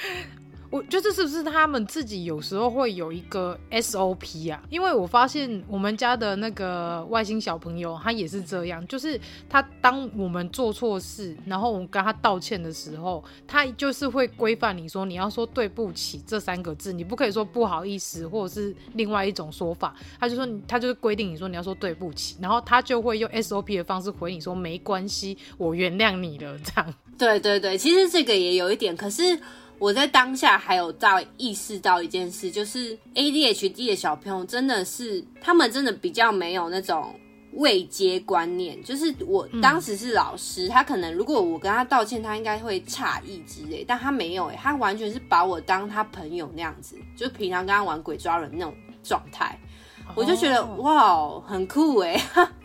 [0.70, 4.62] 我觉得这是不是他们自己有时候会有一个 SOP 啊？
[4.70, 26.94] 因为我发现我们家的那个外星小朋友，他也是这样，就是他当我们做错事，然后我们跟他道歉的时候，他就是会规范你说你要说对不起这三个字，你不可以说不好意思或者是另外一种说法，他就说他就是规定你说你要说对不起，然后他就会用 SOP 的方式回你说没关系，我原谅你了这样。
[27.18, 29.40] 对对对，其实这个也有一点，可是。
[29.80, 37.18] 我在当下还有在意识到一件事，就是 ADHD 的小朋友真的是，他们真的比较没有那种
[37.54, 38.80] 未接观念。
[38.84, 49.58] 就是我当时是老师，嗯、他可能如果我跟他道歉，他应该会诧异之类，但他没有诶，他完全是把我当他朋友那样子，就平常跟他玩鬼抓人那种状态，
[50.06, 52.20] 哦、我就觉得哇，很酷哎。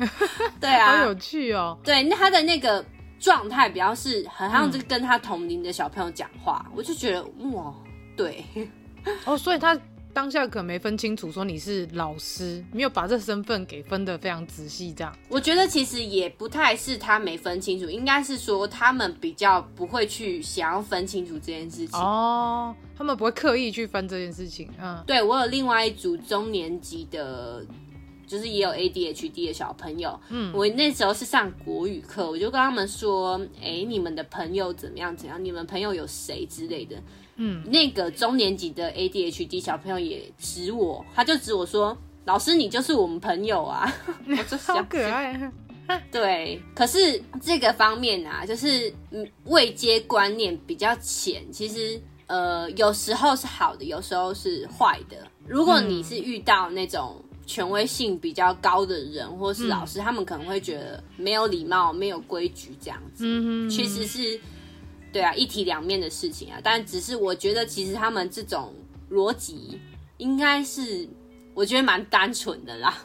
[0.60, 2.84] 对啊，好有趣哦，对，那他的那个。
[3.20, 7.74] 状态比较是好像是跟他同龄的小朋友讲话，嗯、我就觉得哇，
[8.16, 8.44] 对，
[9.26, 9.80] 哦，所以他
[10.14, 14.94] 当下可能没分清楚，说你是老师，没有把这身份给分得非常仔细。
[14.94, 22.00] 这样，我觉得其实也不太是他没分清楚，应该是说他们比较不会去想要分清楚这件事情。
[22.00, 24.70] 哦，他们不会刻意去分这件事情。
[24.82, 27.66] 嗯，对，我有另外一组中年级的。
[28.28, 35.44] 就是也有 ADHD 的小朋友，嗯，我那时候是上国语课，我就跟他们说，哎、欸，你们的朋友怎么样怎样？
[35.44, 36.96] 你们朋友有谁之类的？
[37.38, 43.94] 嗯，那个中年级的 ADHD 小朋友也指我，他就指我说，老师你就是我们朋友啊，
[44.28, 45.52] 我就想好可爱。
[46.12, 55.18] 对，可是这个方面啊，就是嗯，位阶观念比较浅，其实呃，有时候是好的，有时候是坏的。
[55.48, 57.22] 如果你是遇到那种。
[57.46, 63.24] 权威性比较高的人，或是老师，嗯、他们可能会觉得没有礼貌、没有规矩这样子。
[63.28, 64.40] 嗯哼，其实是，
[65.14, 66.60] 对啊，一体两面的事情啊。
[66.64, 68.74] 但只是我觉得，其实他们这种
[69.12, 69.80] 逻辑
[70.18, 71.08] 应该是，
[71.54, 72.98] 我觉得蛮单纯的啦。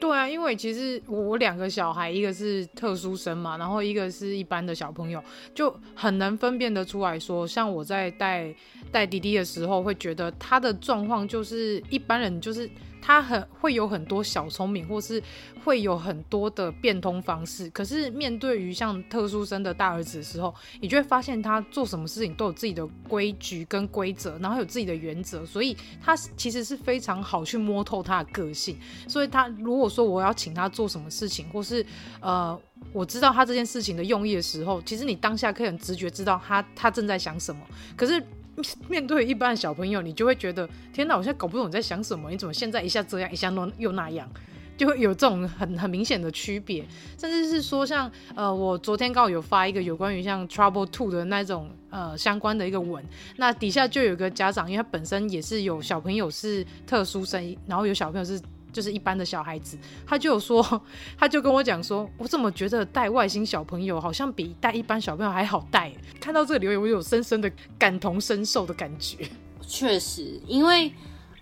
[0.00, 5.20] 对啊，因为其实我我两个小孩，一个是特殊生嘛，然后一个是一般的小朋友，
[5.54, 8.54] 就很能分辨得出来说，像我在带
[8.92, 12.70] 带弟弟的时候，会觉得他的状况就是一般人就是。
[13.02, 15.20] 他很会有很多小聪明，或是
[15.64, 17.68] 会有很多的变通方式。
[17.70, 28.78] 可是面对于像特殊生的大儿子的时候，你就会发现他做什么事情都有自己的规矩跟规则，然后有自己的原则，所以他其实是非常好去摸透他的个性。
[29.08, 31.84] 所以他如果说我要请他做什么事情，或是
[32.20, 32.58] 呃
[32.92, 37.60] 我知道他这件事情的用意的时候，其实你当下可以很直觉知道他他正在想什么。
[37.96, 38.24] 可是。
[38.88, 42.30] 面对一般小朋友，你就会觉得天哪，我现在搞不懂你在想什么？
[42.30, 44.28] 你怎么现在一下这样，一下又那样，
[44.76, 46.84] 就会有这种很很明显的区别。
[47.18, 53.04] 甚至是说像，呃，我昨天刚好有发一个有关于像 Trouble Two 的那种呃相关的一个文，
[53.36, 58.40] 那底下就有个家长，因为他本身也是有小朋友是特殊生，然后有小朋友是。
[58.72, 60.82] 就是一般的小孩子，他就有说，
[61.18, 65.92] 他就跟我讲说，我怎么觉得带外星小朋友好像比带一般小朋友还好带？
[66.20, 69.28] 看到这个留言，我有深深的感同身受的感觉。
[69.66, 70.92] 确实，因为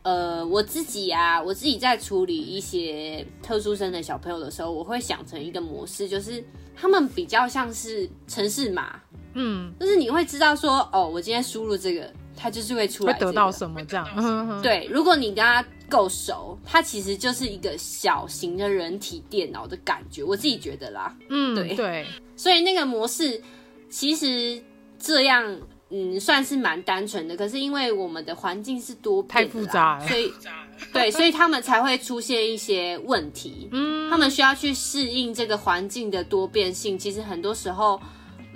[0.03, 9.01] 呃，我自己啊，我自己在处理一些特殊生的小朋友的时候，我会想成一个模式，就是他们比较像是城市码，
[9.35, 12.11] 嗯，就是你会知道说，哦，我今天输入这个。
[12.43, 14.63] 他就是会出来、得到什么这样？
[14.63, 21.15] 对，如果你跟他够熟，它其实就是一个小型的人体电脑的感觉，我自己觉得啦。
[21.29, 22.07] 嗯，对对。
[22.37, 23.43] 所以那个模式
[23.91, 24.63] 其实
[24.99, 27.37] 这样，嗯，算是蛮单纯的。
[27.37, 30.33] 可是因为我们的环境是多变的，太复杂了，所以
[30.95, 33.69] 对，所以他们才会出现一些问题。
[33.73, 36.99] 嗯，他们需要去适应这个环境的多变性。
[36.99, 38.01] 其实很多时候，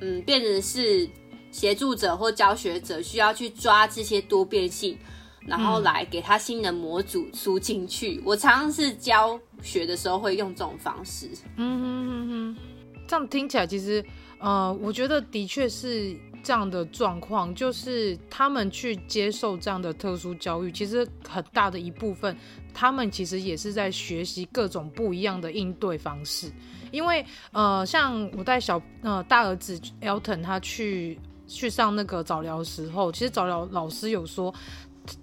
[0.01, 1.07] 嗯，变成是。
[1.55, 4.99] 协助者或教学者需要去抓这些多变性，
[5.47, 8.21] 然后来给他新的模组输进去。
[8.25, 11.29] 我常常是教学的时候会用这种方式。
[11.57, 12.57] 嗯哼哼哼，
[13.07, 14.05] 这样听起来其实，
[14.39, 22.37] 呃，我觉得的确是这样的状况，就是他们去接受这样的特殊教育，其实很大的一部分，
[22.73, 26.51] 他们其实也是在学习各种不一样的应对方式。
[26.91, 31.19] 因为，呃，像我带小呃大儿子 Elton 他去。
[31.47, 34.53] 去上那个早疗的时候，其实早疗老师有说，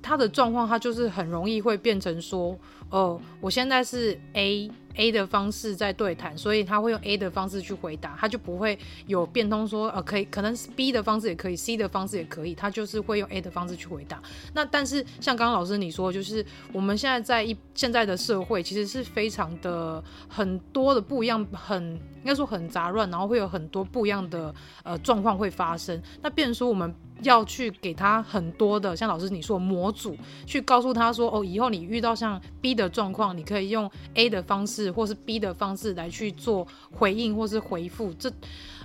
[0.02, 2.52] 他的状况他就是很容易会变成说，
[2.90, 4.70] 哦、呃，我现在是 A。
[4.96, 8.78] A 的方式在对谈，所以他会用 A 的方式去回答，他就不会
[9.08, 14.22] 有变通说，呃，可以，可能是 B 的方式也可以，C 的方式也可以，他就是会用 A 的方式去回答。
[14.54, 26.02] 那但是像刚刚老师你说，就是我们现在在一现在的社会，其实是非常的很多的不一样，很应该说很杂乱，然后会有很多不一样的呃状况会发生。
[26.22, 26.94] 那变成说我们。
[27.22, 38.14] 要去给他很多的，像老师你说模组，去告诉他说，哦，以后你遇到像 B 的状况，你可以用 A 的方式，或是逼的方式来去做回应或是回复。
[38.14, 38.32] 这，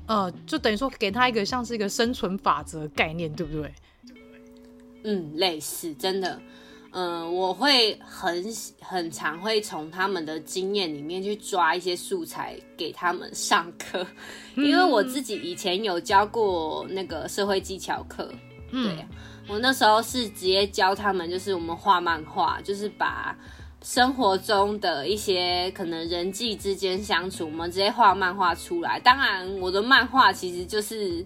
[0.06, 3.72] 呃，就等于说给他一个像是一个生存法则概念，对不对？
[5.04, 6.40] 嗯，类似，真的。
[6.92, 8.44] 嗯、呃，我会很
[8.80, 14.06] 很常会从他们的经验里面去抓一些素材给他们上课，
[14.54, 18.32] 因为我自己以前有教过那个社会技巧课，
[18.70, 19.04] 对，
[19.46, 23.36] 我那时候是直接教他们，就是我们画漫画，就是把
[23.86, 28.98] 生活中的一些可能人际之间相处，我们直接画漫画出来。
[28.98, 31.24] 当然，我的漫画其实就是。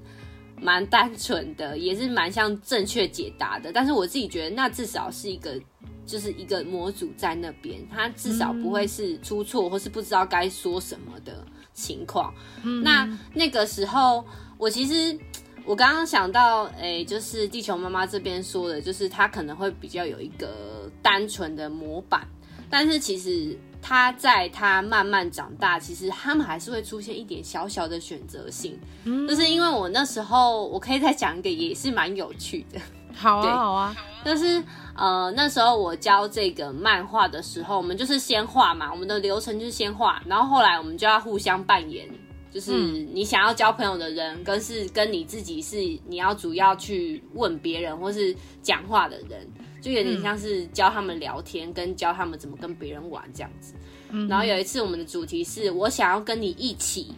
[0.63, 5.59] 蛮单纯的，也是蛮像正确解答的，但是我自己觉得，那至少是一个，
[6.05, 11.43] 就是一个模组在那边，他至少不会是出错或是不知道该说什么的
[11.73, 12.31] 情况。
[12.63, 14.23] 嗯、那那个时候，
[14.59, 15.19] 我其实
[15.65, 22.29] 我刚刚想到，哎、欸，就是地球妈妈这边说的，就是她可能会比较有一个单纯的模板，
[22.71, 28.79] 但是其实他在他慢慢长大，其实他们还是会出现一点小小的选择性。
[29.05, 32.81] 嗯，就是因为我那时候，我可以再讲一个，也是蛮有趣的。
[33.13, 34.63] 好啊，好啊，就是
[34.95, 42.09] 呃，那时候我教这个漫画的时候，我们就是先画嘛，我们的流程就是先画，然后后来我们就要互相扮演，
[42.53, 42.73] 就是
[43.13, 49.47] 你想要交朋友的人，跟是跟你自己是你要主要去问别人或是讲话的人，
[49.81, 53.75] 就有点像是教他们聊天，跟教他们怎么跟别人玩这样子。
[54.29, 57.15] 然后有一次我们的主题是我想要跟你一起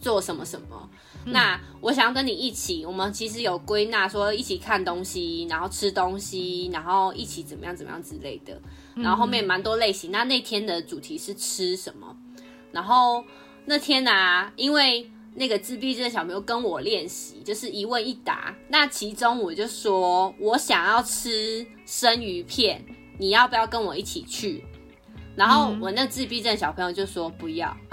[0.00, 0.88] 做什么什么。
[1.26, 8.58] 那我想要跟你一起，我们其实有归纳说一起看东西，然后吃东西，然后一起怎么样怎么样之类的。
[8.94, 10.10] 然后后面蛮多类型。
[10.10, 12.16] 那那天的主题是吃什么？
[12.72, 13.22] 然后
[13.66, 18.54] 那天啊，因为那个自闭症的小朋友跟我练习，就是一问一答。
[18.68, 22.84] 那其中我就说我想要吃生鱼片，
[23.18, 24.64] 你要不要跟我一起去？
[25.36, 27.74] 然后我那自闭症小朋友就说不要。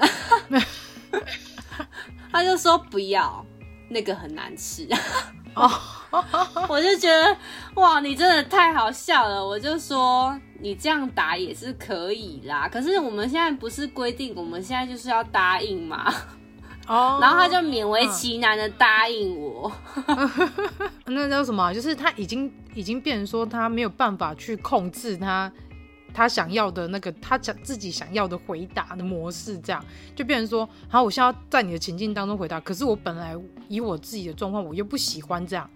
[2.32, 3.46] 他就说不要，
[3.90, 4.88] 那个很难吃。
[5.56, 5.72] 哦，
[6.68, 7.38] 我就觉得
[7.76, 9.46] 哇，你真的太好笑了。
[9.46, 16.14] 我就说你这样答也是可以啦，可是我们现在不是规定，我们现在就是要答应嘛。
[16.88, 19.72] 哦，然后他就勉为其难的答应我。
[21.06, 21.74] 那叫什么？
[21.74, 25.52] 就是他已经已经变成说他没有办法去控制他。
[26.14, 29.86] 他想要的那个，他想自己想要的回答的模式，这样
[30.16, 33.36] 就变成说，好，我现在要在你的情境当中回答，可是我本来
[33.68, 35.70] 以我自己的状况，我又不喜欢这样，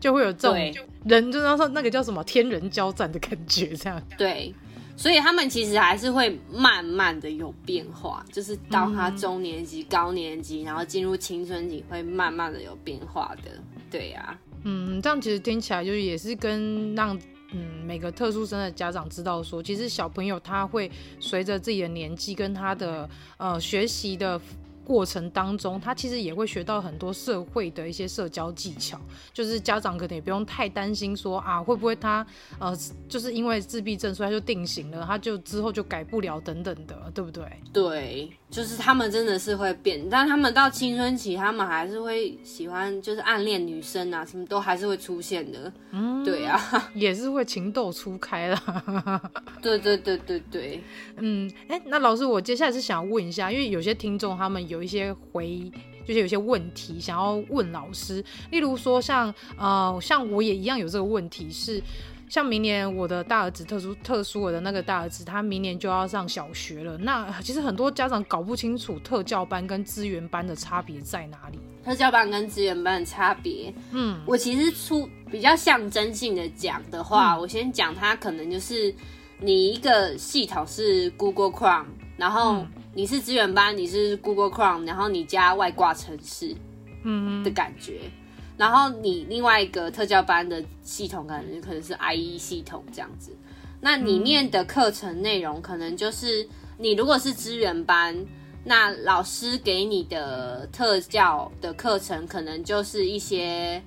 [0.00, 0.56] 就会有这种
[1.04, 4.02] 人，就说那个叫什么天人交战的感觉，这样。
[4.18, 4.52] 对，
[4.96, 13.50] 所以他们其实还是会慢慢的有变化，就是到他中年级、嗯、高年级，然后进入青春期，会慢慢的有变化的。
[13.90, 17.18] 对呀、啊，嗯，这样其实听起来就是也是跟让。
[17.52, 20.90] 嗯，每个特殊生的家长知道说，其实小朋友他会
[21.20, 24.40] 随着自己的年纪跟他的呃学习的。
[24.86, 28.96] 过程当中，他其实也会学到很多社会的一些社交技巧，
[29.32, 32.24] 就是家长可能也不用太担心说啊，会不会他
[32.60, 32.72] 呃，
[33.08, 37.44] 就是因为自闭症，所以他就定型了，他就之后就改不了等等的，对不对？
[37.72, 45.72] 对，就是他们真的是会变，但他们到青春期，他们还是会喜欢，就是暗恋女生啊，什么都还是会出现的。
[45.90, 49.20] 嗯，对啊，也是会情窦初开啦。
[49.60, 50.80] 对对对对对，
[51.16, 54.75] 嗯，哎，那老师，我接下来是想问一下，因为有些听众他们有。
[54.76, 55.72] 有一些回，
[56.06, 61.82] 就是有些问题想要问老师，例如说像呃，像我也一样有这个问题是，
[62.28, 66.98] 像明年我的大儿子特殊特殊我的那个大儿子，他明年就要上小学了。
[66.98, 71.58] 那其实很多家长搞不清楚特教班跟资源班的差别在哪里。
[71.82, 78.94] 特教班跟资源班的差别，嗯，我其实出比较象征性的讲的话，嗯、我先讲他可能就是
[79.40, 81.86] 你一个系统是 Google Chrome，
[82.18, 82.68] 然后、嗯。
[82.96, 86.56] 你是资源班，你是 Google Chrome，然后你加外挂程式，
[87.02, 88.10] 嗯的感觉，嗯、
[88.56, 93.36] 然后你另外一个特教班的系统可能可能是 IE 系统这样子，
[93.82, 98.16] 那里面的课程内容可能就是你如果是资源班，
[98.64, 103.82] 那老师给你的特教的课程可能就是一些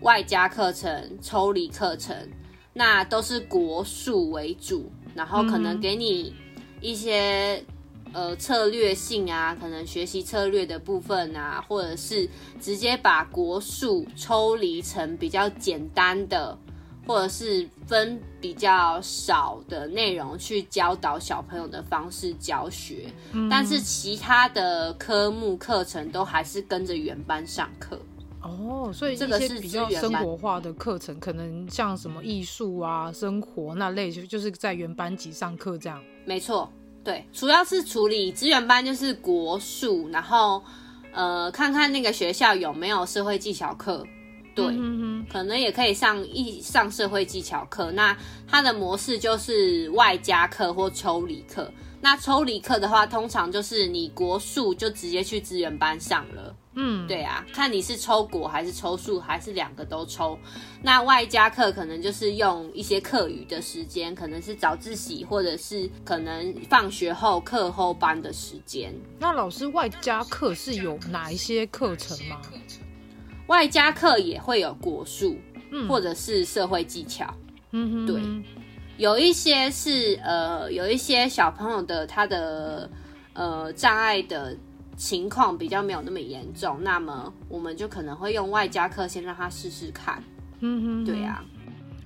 [0.00, 2.16] 外加课程、抽离课程，
[2.72, 6.34] 那都是国术为主，然后可能给你
[6.80, 7.62] 一些。
[8.14, 12.28] 呃，策略性啊，可能学习策略的部分啊，或者是
[12.60, 16.56] 直接把国术抽离成比较简单的，
[17.08, 23.12] 或者是分比较少的内容去教导小朋友的方式教学。
[23.32, 23.48] 嗯。
[23.48, 27.98] 但是其他的科目课程都还是跟着原班上课。
[28.42, 36.00] 哦，所以这个是比较生活化的课程，可能像什么艺术啊、生活那类，就就是在原班级上课这样。
[36.24, 36.70] 没错。
[37.04, 40.62] 对，主要是处理资源班，就是国术，然后
[41.12, 44.04] 呃，看看那个学校有没有社会技巧课，
[44.54, 47.92] 对，嗯、哼可能也可以上一上社会技巧课。
[47.92, 48.16] 那
[48.48, 51.70] 它的模式就是外加课或抽离课。
[52.00, 56.54] 那抽离课的话，通常就是你国术就直接去资源班上了。
[56.76, 60.36] 嗯，对啊，看你是抽果还是抽数，还是两个都抽。
[60.82, 68.92] 那外加课可能就是用一些课余的时间，可能是早自习，或者是可能放学后课后班的时间。
[69.20, 72.40] 那老师外加课是有哪一些课程吗？
[73.46, 75.36] 外加课也会有国术，
[75.70, 77.32] 嗯，或者是社会技巧。
[77.70, 78.20] 嗯哼，对，
[78.96, 82.90] 有一些是呃，有一些小朋友的他的
[83.32, 84.56] 呃障碍的。
[84.96, 90.22] 情况比较没有那么严重，那么我们就可能会用外加课先让他试试看。
[90.60, 91.52] 嗯哼，对呀、啊。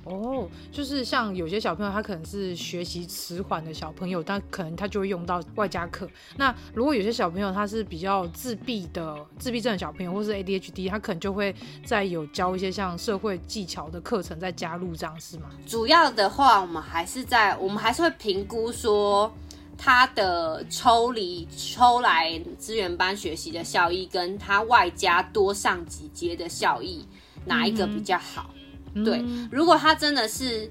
[0.04, 6.08] 哦，就是像有些小朋友，他可能是学习迟缓的小朋友，但可能他就会用到外加课。
[6.34, 15.50] 那如果有些小朋友他是比较自闭的自闭症的小朋友，或是 ADHD，他可能就会再有教一些像社会技巧的课程再加入，这样是吗？
[15.66, 19.30] 主要的话，我们还是在我们还是会评估说
[19.78, 27.06] 他的抽离抽来资源班学习的效益，跟他外加多上几节的效益，
[27.46, 28.50] 哪一个比较好？
[28.94, 30.68] 嗯对，如果他真的是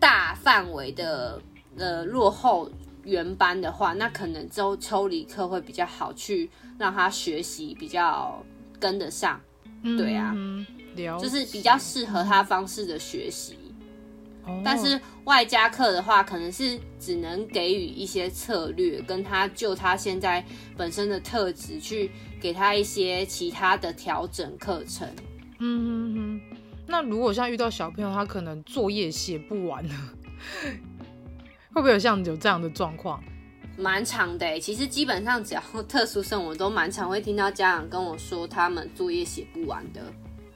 [0.00, 1.40] 大范围的
[1.76, 2.68] 呃落后
[3.04, 8.42] 原班的话，那可能就抽离课会比较好，去让他学习比较
[8.80, 9.40] 跟得上。
[9.96, 10.66] 对啊，嗯、
[11.20, 13.56] 就是比较适合他方式的学习。
[14.48, 20.44] 哦、但是外加课的话，可能是只能给予一些策略，跟他就他现在
[20.76, 25.06] 本身的特质去给他一些其他的调整课程。
[25.58, 26.40] 嗯哼哼。
[26.86, 29.94] 那如果像遇到小朋友，他可能作业写不完呢，
[31.74, 33.22] 会不会有像有这样的状况？
[33.76, 40.02] 蛮长的，其实基本上只要特殊生，我都蛮常会听到家长跟我说他们作业写不完的。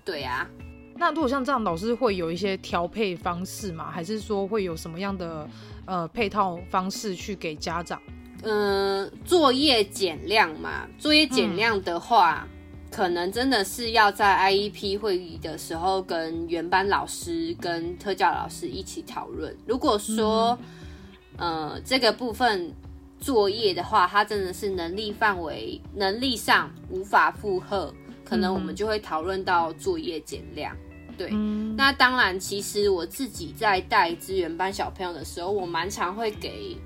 [0.05, 0.49] 对啊，
[0.97, 3.91] 那如果像这样，老师会有一些调配方式吗？
[3.91, 5.49] 还是说会有什么样的
[5.87, 8.01] 呃配套方式去给家长？
[8.43, 12.47] 嗯、呃，作业减量嘛，作业减量的话。
[12.47, 12.59] 嗯
[12.93, 19.57] 可能真的是要在 IEP 会议的时候跟原班老师、跟特教老师一起讨论。
[19.65, 20.59] 如果说，
[21.39, 22.71] 嗯、呃，这个部分
[23.19, 27.91] 作业的话，它真的是能力范围、能力上无法负荷，
[28.33, 30.77] 可能我们就会讨论到作业减量。
[31.19, 36.77] 对，嗯、那当然，其实我自己在带资源班小朋友的时候，我蛮常会给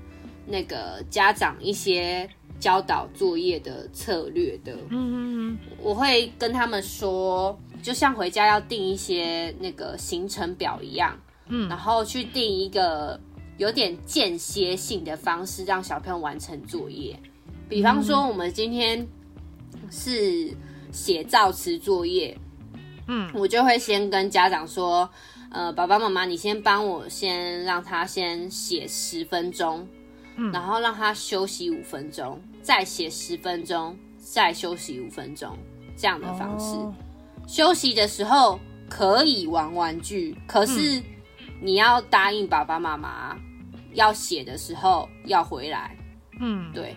[0.45, 2.29] 那个家长一些。
[2.59, 11.15] 教导作业的策略的，嗯嗯嗯，我会跟他们说，就像回家要定一些那个行程表一样，
[11.49, 13.19] 嗯，然后去定一个
[13.59, 17.15] 有点间歇性的方式，让小朋友完成作业。
[17.69, 19.07] 比方说，我们今天
[19.91, 20.51] 是
[20.91, 22.37] 写造词作业，
[23.07, 25.09] 嗯，我就会先跟家长说，
[25.49, 29.87] 呃，爸爸妈妈，你先帮我先让他先写十分钟。
[30.39, 35.57] 嗯然后让他休息五分钟，再写十分钟，再休息五分钟，
[35.97, 36.75] 这样的方式。
[36.75, 36.93] Oh.
[37.47, 41.01] 休息的时候可以玩玩具，可是
[41.59, 43.35] 你要答应爸爸妈妈，
[43.93, 45.97] 要写的时候要回来。
[46.39, 46.95] 嗯，对，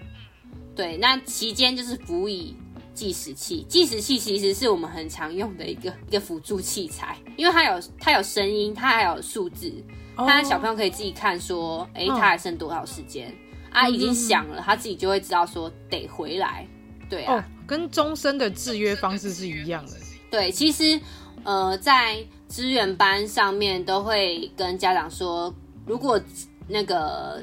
[0.76, 0.98] 对。
[0.98, 2.54] 那期间就是辅以
[3.00, 9.72] 计时器，计时器其实是我们很常用的一个一个辅助器材，因为它有它有声音，它还有数字。
[10.16, 13.30] 他小朋友可以自己看，说，哎、欸，他还剩多少时间？
[13.30, 16.66] 哦、啊，已经响了，他自己就会知道说得回来。
[17.08, 19.92] 对啊，哦、跟终身的制约方式是一样的。
[20.30, 21.00] 对，其实，
[21.42, 25.54] 呃，在资源班上面都会跟家长说，
[25.86, 26.20] 如果
[26.68, 27.42] 那个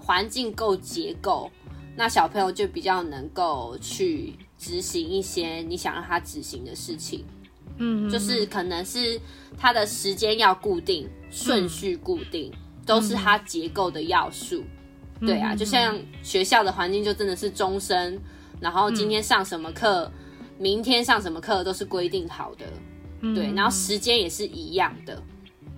[0.00, 1.50] 环境够结构，
[1.94, 4.34] 那小朋友就比较能够去
[4.64, 7.22] 执行一些你想让他执行的事情。
[7.76, 9.20] 嗯，就是可能是
[9.58, 14.64] 他的时间要固定，顺序固定，嗯、都是他结构的要素。
[15.20, 18.18] 嗯、对啊，就像学校的环境就真的是终身，
[18.58, 20.12] 然后今天上什么课，嗯、
[20.58, 22.64] 明天上什么课都是规定好的。
[23.20, 25.22] 嗯、对，然后时间也是一样的。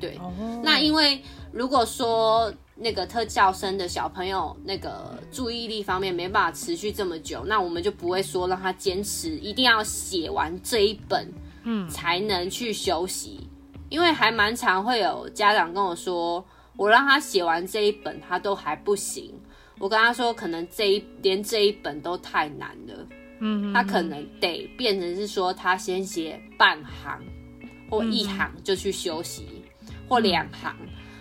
[0.01, 0.33] 对，哦、
[0.63, 1.21] 那因为
[1.53, 11.33] 如果说那个特教生的小朋友那个注意力方面没办法持续这么久，那我们就不会说让他坚持一定要写完这一本。
[11.69, 13.45] 嗯，才能去休息，
[13.89, 16.45] 因为还蛮常会有家长跟我说，
[16.77, 19.35] 我让他写完这一本，他都还不行。
[19.81, 22.95] 我跟他说，可能这一连这一本都太难了，
[23.41, 27.21] 嗯，他可能得变成是说，他先写半行
[27.91, 29.65] 或一行就去休息，
[30.09, 30.75] 或两行，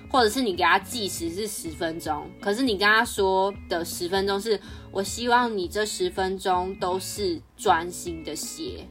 [0.10, 4.60] 或者是你给他计时是十分钟，可是你跟他说的十分钟是，
[4.92, 8.88] 我希望你这十分钟都是专心的写。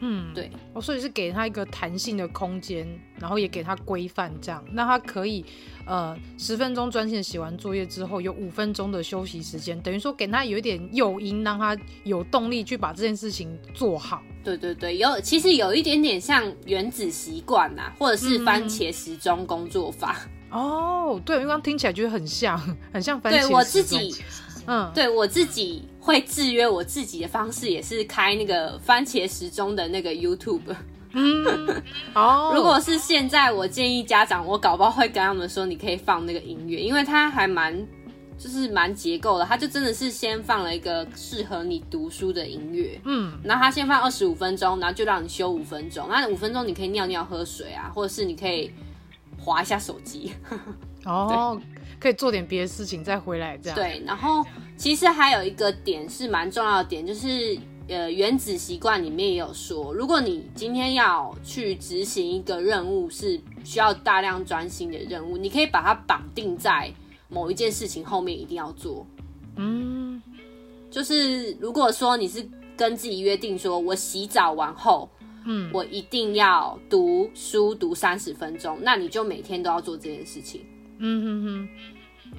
[0.00, 2.86] 嗯，对，哦，所以是给他一个弹性的空间，
[3.18, 5.44] 然后也给他规范，这样，那他可以，
[5.86, 14.22] 呃，十分钟专心写完作业之后，有五分钟的休息时间，等于说给他有一点诱因，让他有动力去把这件事情做好。
[14.44, 20.16] 对对对，有，其实有一点点像原子习惯呐，或者是番茄时钟工作法。
[20.50, 22.56] 嗯、 哦，对，因为刚刚听起来觉得很像，
[22.92, 23.40] 很像番茄。
[23.40, 24.14] 对我自己。
[24.70, 30.74] 嗯，对我自己会制约我自己的方式，也是开那个番茄时钟的那个 YouTube。
[31.12, 31.82] 嗯，
[32.14, 37.86] 哦， 如果是现在，我建议家长，我搞不好会跟他们说，你可以放那个音乐，因为它还蛮，
[38.38, 42.98] 就是蛮结构的，它就真的是先放了一个适合你读书的音乐。
[43.04, 48.72] 嗯，然后它先放二十五分钟，然后就让你休五分钟，那五分钟你可以尿尿、喝水啊，或者是你可以。
[49.40, 50.32] 滑一下手机。
[51.06, 51.58] 哦，
[52.00, 53.76] 可以做点别的事情再回来这样。
[53.76, 54.44] 对，然后
[54.78, 57.58] 其实还有一个点是蛮重要的点，就是
[57.88, 66.92] 呃，原子习惯里面也有说，如果你今天要去执行一个任务，是需要大量专心的任务，你可以把它绑定在
[67.28, 69.04] 某一件事情后面，一定要做。
[69.56, 70.22] 嗯，
[70.90, 75.10] 就是如果说你是跟自己约定说，我洗澡完后，
[75.44, 80.64] 嗯，我一定要读书读三十分钟，那你就每天都要做这件事情。
[80.98, 81.68] 嗯哼哼，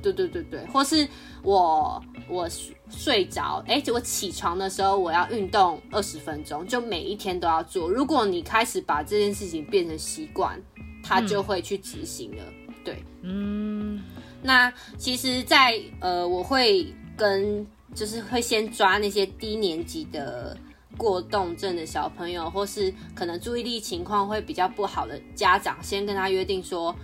[0.02, 1.08] 对对对对，或是
[1.44, 2.48] 我我
[2.90, 7.90] 睡着，哎，结果起床的时候我要运动二十分钟，就每一天都要做。
[7.90, 10.62] 如果你开始把这件事情变成习惯，
[11.04, 12.44] 他就会去执行了。
[12.68, 14.04] 嗯、对，嗯，
[14.42, 20.58] 那其实在，在呃，我会跟就是会先抓那些低年级的
[20.98, 26.96] 过动症的小朋友，或是可能注意力情况会比较不好的家长，先跟他约定说。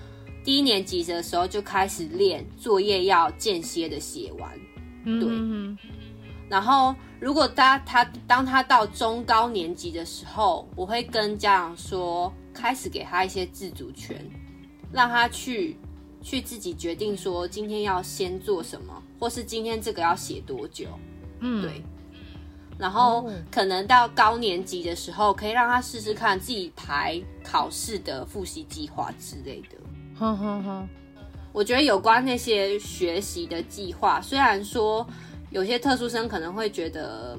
[0.45, 4.49] 低年级的时候就开始练作业，要间歇的写完。
[5.03, 5.27] 对。
[5.27, 5.77] 嗯、
[6.47, 14.23] 然后，如果他他当他到中高年级的时候，我会跟家长说，开始给他一些自主权，
[14.91, 15.75] 让他去
[16.21, 20.87] 去自己决定说今天要先做什么，或是今天这个要写多久。
[21.39, 21.81] 嗯，对。
[22.77, 29.77] 然后可能到高年级的时候，可以让他试试看自己排考试的复习计划之类的。
[30.17, 30.89] 哼哼哼，
[31.51, 35.05] 我觉得有关那些学习的计划，虽然说
[35.51, 37.37] 有些特殊生可能会觉得，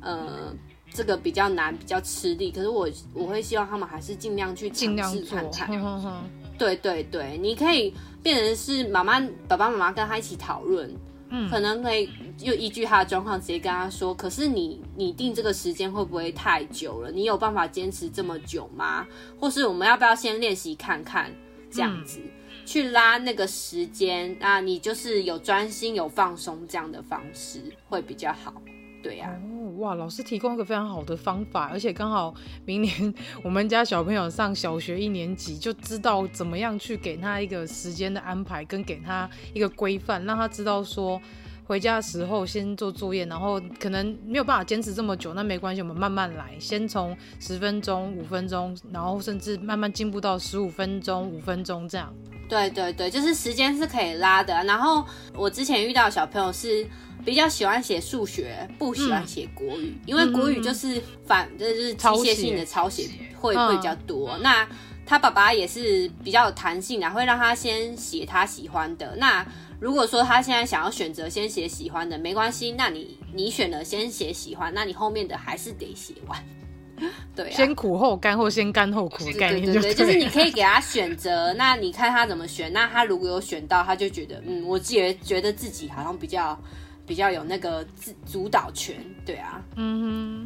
[0.00, 0.52] 呃，
[0.92, 5.68] 这个比较难，比较吃力，可是我我会希望他们还是尽量去尝试看看。
[5.68, 6.24] 哼哼哼，
[6.58, 10.92] 对对对，你可以变成是妈妈、爸爸妈妈跟他一起讨论，
[11.28, 12.08] 嗯，可能可以
[12.40, 14.12] 又依据他的状况直接跟他说。
[14.14, 17.10] 可是你你定这个时间会不会太久了？
[17.12, 19.06] 你有办法坚持这么久吗？
[19.38, 21.30] 或是我们要不要先练习看看？
[21.70, 22.20] 这样子
[22.64, 28.54] 去拉那个时间，那你就是有专心、有放松这样的方式会比较好，
[29.02, 29.38] 对呀、啊。
[29.44, 41.20] 哦，哇，老师提供一个非常好的方法，而且刚好明年我们家小朋友上小学一年级，就知道怎么样去给他一个时间的安排，跟给他一个规范，让他知道说。
[41.66, 52.14] 回家的时候先做作业，然后可能没有办法坚持这么久，那没关系，我们慢慢来，先从十分钟、五分钟，然后甚至慢慢进步到十五分钟、五分钟这样。
[52.48, 54.54] 对对对，就是时间是可以拉的。
[54.62, 55.04] 然后
[55.34, 56.86] 我之前遇到小朋友是
[57.24, 63.08] 比较喜欢写数学，不喜欢写国语，嗯、因为国语就是反，嗯、就是机械性的抄写
[63.40, 64.30] 会会比较多。
[64.36, 64.68] 嗯、那
[65.04, 69.16] 他爸爸也是比较有弹性的，会让他先写他喜欢的。
[69.16, 69.44] 那
[69.78, 76.42] 如果说他现在想要选择先写喜欢的，没关系，那你你选了先写喜欢，那你后面的还是得写完，
[77.36, 86.58] 对啊，先苦后甘或先甘后苦的概念就对，对对对，就是你可以给他选择，那你看他怎么选，那他如果有选到，他就觉得嗯，我觉得觉得自己好像比较
[87.06, 90.44] 比较有那个自主导权，对啊，嗯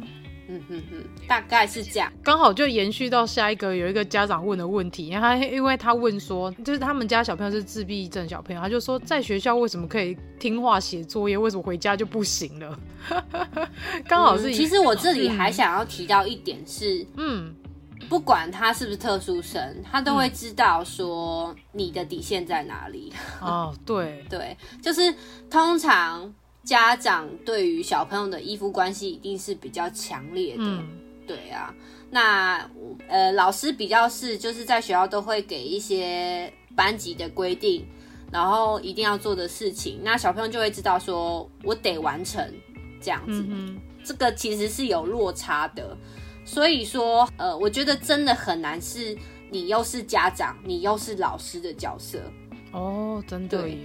[0.77, 12.79] 嗯大概是这样，刚好就延续到下一个有一个家长问的问题，因为他因为他问说，就是他们家小朋友是自闭症小朋友，他就说在学校为什么可以听话写作业，为什么回家就不行了？
[14.07, 17.53] 刚好是、嗯，其实我这里还想要提到一点是，嗯，
[18.09, 23.11] 不管他是不是特殊生，他都会知道说你的底线在哪里。
[23.39, 25.13] 哦，对 对，就是
[25.49, 26.33] 通常。
[26.63, 30.87] 家长对于小朋友的依附关系一定是比较强烈的，嗯、
[31.25, 31.73] 对啊。
[32.09, 32.69] 那
[33.07, 37.85] 呃，老师比较是就是在学校都会给一些班级的规定，
[38.31, 42.45] 然后一定要做的事情，那小朋友就会知道说我得完成
[43.01, 43.45] 这样子。
[44.03, 45.95] 这个其实是有落差的，
[46.43, 49.17] 所以说呃，我觉得真的很难，是
[49.49, 52.19] 你又是家长，你又是老师的角色。
[52.71, 53.77] 哦，真的耶。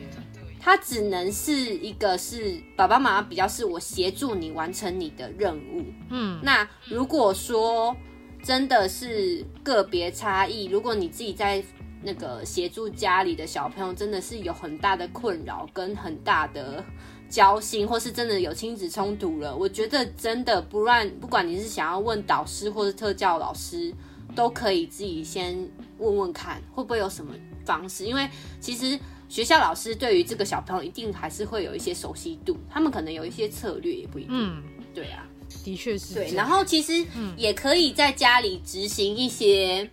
[0.67, 7.97] 他只能是一个是爸爸妈妈比较是我协助你完成你的任务，嗯，那如果说
[8.43, 11.63] 真的是个别差异，如果你自己在
[12.03, 16.85] 那个协助家里的小朋友真的是有很大的困扰跟很大的
[17.29, 23.95] 交心，或是真的有亲子冲突了，我觉得真的不乱，不管你是想要问导师或是特教老师，
[24.35, 25.57] 都可以自己先
[25.99, 27.33] 问问看会不会有什么
[27.65, 28.99] 方式，因为其实。
[29.29, 34.31] 学校老师对于这个小朋友一定还是会有一些熟悉度，他们可能有一些策略，也不一定。
[34.31, 34.63] 嗯，
[34.95, 35.27] 对啊，
[35.65, 36.15] 的确是。
[36.15, 37.05] 对，然后其实
[37.37, 39.89] 也可以在家里执行一些、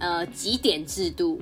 [0.00, 1.40] 嗯、呃几点制度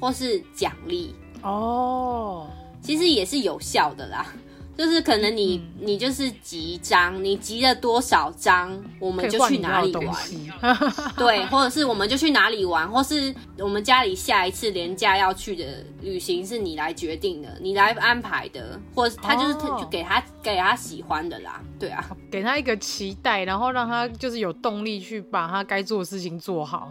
[0.00, 2.50] 或是奖励哦，
[2.82, 4.34] 其实也是有效的啦。
[4.76, 10.16] 就是可能你、嗯、你就是集章，你集了多少章，我们就去哪里玩，
[11.16, 26.90] 对，或者是我们就去哪里玩，或是我们家里下一次廉价要去的旅行是你来决定的，你来安排的，或者他就是就给他、哦、给他喜欢的啦，对啊，给他一个期待，然后让他就是有动力去把他该做的事情做好。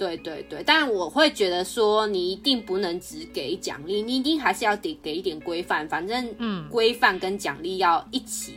[0.00, 5.86] 对对对，但我会觉得说，你一定不能只给奖励，你一定还是要得给一点规范。
[5.86, 8.54] 反正，嗯，规范跟奖励要一起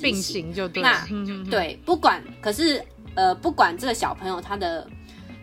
[0.00, 0.80] 并行就对。
[0.84, 1.04] 那
[1.50, 2.80] 对，不管可是
[3.16, 4.88] 呃，不管这个小朋友他的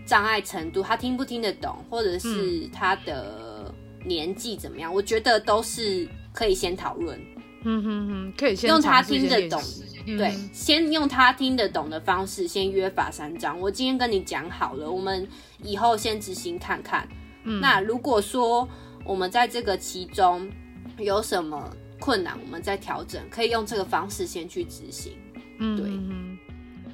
[0.06, 3.70] 障碍程度，他听不听得懂，或者是他的
[4.06, 7.20] 年纪怎么样，嗯、我觉得都是可以先讨论。
[7.66, 9.62] 嗯哼哼，可以先用他听得懂。
[10.06, 13.60] 对，嗯、先用他听得懂的方式，先约法三章。
[13.60, 15.28] 我今天跟你讲好了，我们
[15.62, 17.08] 以后先执行看看。
[17.44, 18.68] 嗯、那如果说
[19.06, 20.50] 我们在这个其中
[20.98, 25.14] 有什么困难，我们再调整，可以用这个方式先去执行。
[25.60, 26.38] 嗯，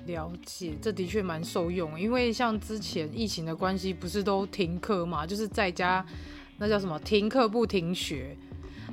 [0.06, 2.00] 对，了解，这的确蛮受用。
[2.00, 6.06] 因为像之前疫情的关系，不是都停课嘛，就是在家，
[6.58, 7.00] 那叫什么？
[7.00, 8.38] 停课不停学。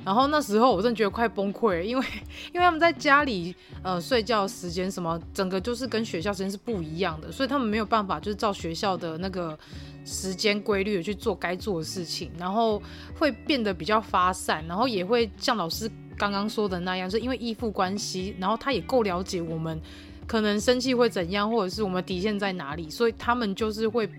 [0.07, 2.05] 然后那时候我真的觉得快崩溃了，因为
[2.53, 3.53] 因为他们在家里
[3.83, 9.59] 呃睡觉时间什么，整个就是跟学校时间是不一样的，所以他们没有办法就是照学校的那个
[10.05, 12.81] 时间规律去做该做的事情，然后
[13.19, 19.77] 会变得比较发散，然后也会像老师刚刚说的那样，是因为依附关系，然后他也够了解我们
[20.25, 24.09] 可能生气会怎样，或者是我们底线在哪里，所以他们就是会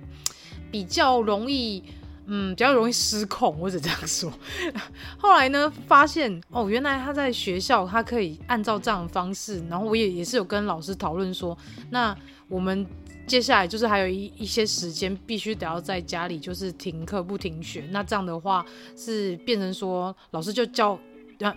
[0.70, 1.82] 比较容易。
[2.28, 4.30] 嗯，比较容易失控，或者这样说。
[5.18, 9.64] 后来呢，发现哦，原来他在学校，他可以按照这样的方式。
[9.68, 11.56] 然后我也也是有跟老师讨论说，
[11.90, 12.16] 那
[12.48, 12.86] 我们
[13.26, 17.88] 接下来就是还有一一些时间，必须得要在家里就是停课不停学。
[17.90, 18.64] 那这样的话
[18.96, 20.98] 是变成说，老师就教。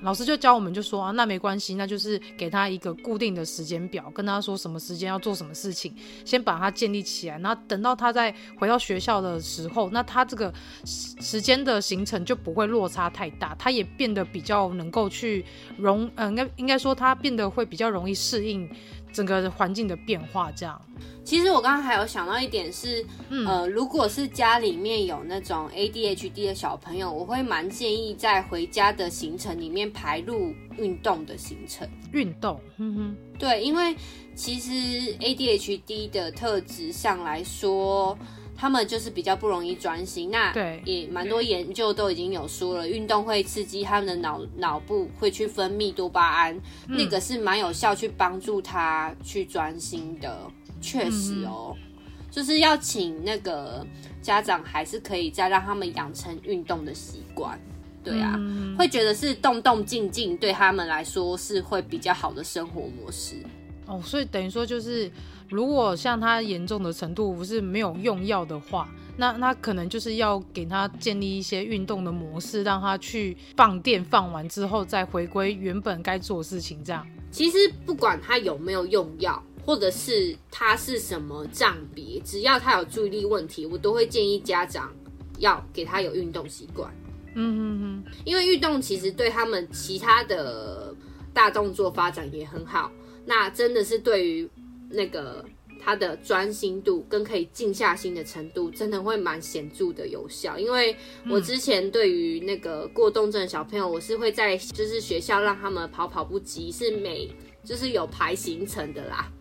[0.02, 5.92] 老师就教我们，就说啊，那没关系，那就是给他一个固定的时间表，跟他说什么时间要做什么事情，
[6.24, 10.54] 先把它建立起来，那等到他再回到学校的时候，那他这个
[10.86, 15.44] 时间的行程就不会落差太大，他也变得比较能够去
[15.78, 18.70] 容，嗯、呃，应该应该说他变得会比较容易适应
[19.12, 20.80] 整个环境的变化，这样。
[21.24, 31.88] 其实我刚刚还有想到一点是，嗯、呃，如果是家里面有那种 ADHD 的小朋友，我会蛮建议在回家的行程里面排入运动的行程。
[32.12, 33.96] 运动，嗯哼，对，因为
[34.36, 34.72] 其实
[35.20, 38.18] ADHD 的特质上来说，
[38.62, 40.30] 他们就是比较不容易专心。
[40.30, 46.56] 那对，也蛮多研究都已经有说了，运动会刺激他们的脑脑部会去分泌多巴胺，
[46.88, 50.38] 嗯、那个是蛮有效去帮助他去专心的。
[50.80, 51.82] 确实哦，嗯、
[52.30, 53.84] 就是要请那个
[54.22, 57.60] 家长，还是可以再让他们养成运动的习惯。
[58.04, 63.38] 对啊，嗯、会觉得是动动静静对他们来说是会比较好的生活模式。
[63.88, 65.12] 哦，所以等于说就是，
[65.52, 76.84] 如果像他严重的程度不是没有用药的话，那那可能就是要给他建立一些运动的模式，让他去放电放完之后再回归原本该做的事情。
[76.84, 79.44] 这样，其实不管他有没有用药。
[79.64, 84.92] 或者是他是什么障别，只要他有注意力问题，我都会建议家长
[85.38, 86.92] 要给他有运动习惯。
[87.36, 90.96] 嗯嗯嗯，因为运动其实对他们其他的
[91.32, 92.92] 大动作发展也很好。
[93.24, 94.50] 那真的是对于
[94.92, 95.44] 那个
[95.80, 100.60] 他的专心度跟可以静下心的程度，真的会蛮显著的有效。
[100.60, 100.96] 因为
[101.30, 107.30] 我之前对于那个过动症的小朋友，我是会在就是学校让他们跑跑步机，是每
[107.64, 109.32] 就是有排行程的啦。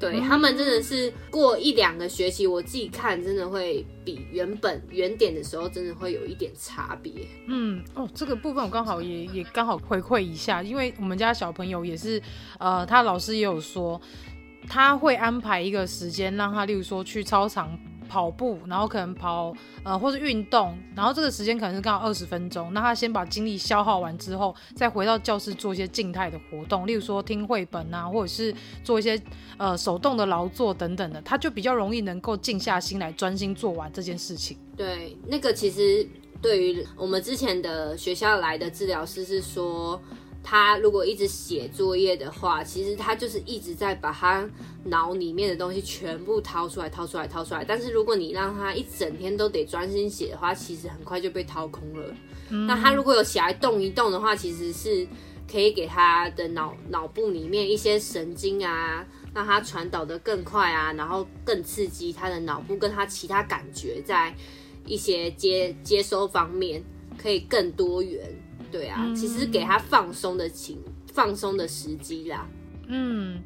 [0.00, 7.26] 对，他们真的是过一两个学期，我自己看真的会比原本原点的时候，真的会有一点差别。
[7.48, 12.22] 嗯，哦，这个部分我刚好也也刚好回馈一下，因为我们家小朋友也是，
[12.60, 14.00] 呃，他老师也有说，
[14.68, 17.78] 他会安排一个时间让他，例如说去操场。
[18.10, 22.72] 跑步，然后可能跑，呃，或是运动，然后这个时间可能是刚好二十分钟。
[22.72, 29.20] 那他先把精力消耗完之后，再回到教室做一些静态的活动，例如说听绘本啊，或者是做一些
[29.58, 34.56] 呃手动的劳作等等的，他就比较容易能够静下心来专心做完这件事情。
[34.74, 36.08] 对，那个其实
[36.40, 40.00] 对于我们之前的学校来的治疗师是说。
[40.50, 44.48] 他如果一直写作业的话，其实他就是一直在把他
[44.84, 47.62] 脑里面的东西全部掏出来、掏出来、掏出来。
[47.62, 52.16] 但是如果你让他一整天都得专心写的话，其实很快就被掏空了。
[52.48, 55.06] 嗯、那他如果有起来动一动的话，其实是
[55.52, 64.34] 可以给他的脑脑部里面一些神经啊，让他传导的更快啊，然后更刺激他的脑部跟他其他感觉在
[64.86, 66.82] 一些接接收方面
[67.18, 68.34] 可以更多元。
[68.70, 70.78] 对啊，其实给他放松的情
[71.12, 72.46] 放松的时机啦。
[72.86, 73.42] 嗯，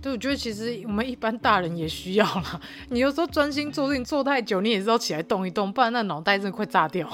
[0.00, 2.60] 对，我觉得其实我们一般大人也需要啦。
[2.90, 7.08] 你有时候专心做事情做太久，你也是要起来动一动，不然那脑袋真的快炸掉。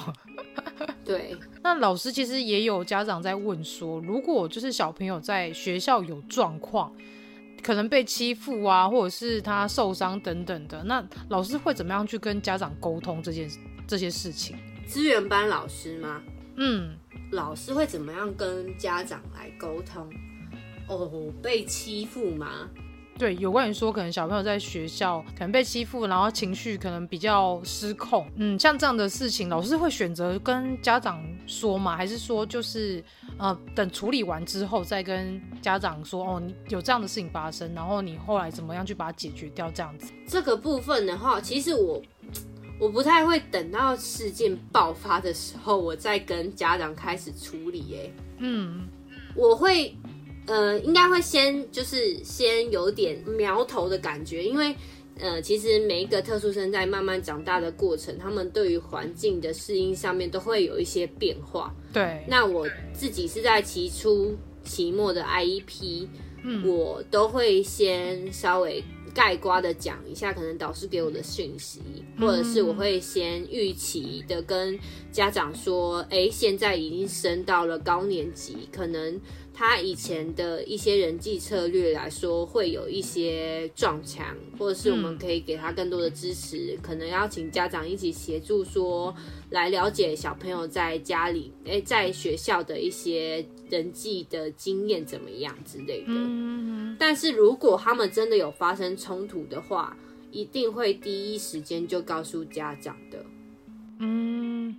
[1.04, 6.92] 对，那老师其实也有家长在问说，如果就是小朋友在学校有状况，
[7.62, 13.50] 可能被欺负啊，或者是他受伤等等的，那老师会怎么样去跟家长沟通这件
[13.86, 14.56] 这些事情？
[14.86, 16.22] 资源班老师吗？
[16.56, 16.96] 嗯，
[17.30, 20.08] 老师会怎么样跟家长来沟通？
[20.88, 22.68] 哦，被欺负吗？
[23.16, 31.94] 对，有关于说可能小朋友在学校可能被欺负，然后情绪可能比较失控，嗯，像这样的事情，老师会选择跟家长说吗？
[31.94, 33.04] 还是说就是
[33.36, 39.70] 呃等处理完之后再跟家长说哦，你有这样的事情发生，然后你后来怎么样去把它解决掉？
[39.70, 40.10] 这样子。
[40.26, 42.00] 这个部分的话，其实我
[42.80, 47.84] 我不太会等到事件爆发的时候，我再跟家长开始处理。
[47.94, 48.88] 哎，嗯，
[49.36, 49.94] 我会。
[50.46, 54.74] 呃，应该会先就是先有点苗头的感觉，因为
[55.16, 61.72] 呃，其实每一个特殊生在慢慢长大的过程，他们对于环境的适应上面都会有一些变化。
[61.92, 66.08] 对，那我自己是在期初、期末的 IEP，
[66.42, 68.82] 嗯，我都会先稍微
[69.14, 71.80] 概括的讲一下，可能导师给我的讯息，
[72.18, 74.78] 或者是我会先预期的跟
[75.12, 79.20] 家长说，哎，现在已经升到了高年级，可能。
[79.60, 89.14] 他以前的一些人际策略来说，会有一些撞墙，或者是我们可以给他更多的支持，嗯、可能要请家长一起协助，说
[89.50, 96.06] 来了解小朋友在家里、诶在学校的一些人际的经验怎么样之类的。
[96.08, 99.94] 嗯、但是如果他们真的有发生冲突的话，
[100.30, 103.22] 一定会第一时间就告诉家长的。
[103.98, 104.74] 嗯，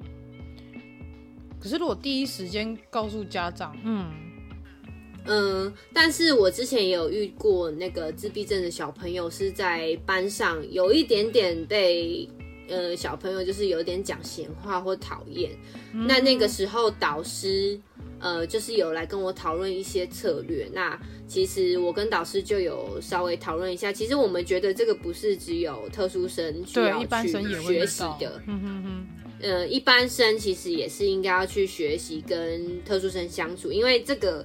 [1.60, 4.12] 可是如果第一时间告诉家长，嗯。
[5.26, 12.28] 嗯，但是我之前也有遇过那个自闭症的小朋友，是在班上有一点点被
[12.68, 15.52] 呃小朋友就是有点讲闲话或讨厌。
[15.94, 17.80] 嗯、那那个时候导师
[18.20, 20.68] 呃就是有来跟我讨论一些策略。
[20.74, 27.28] 那其实我跟导师就有稍微讨论一下，其实我们觉得这个不是只有特殊生需要去
[27.62, 28.42] 学习的。
[28.48, 29.08] 嗯哼哼。
[29.40, 34.44] 呃，一般生其实也是应该要去学习跟特殊生相处，因为这个。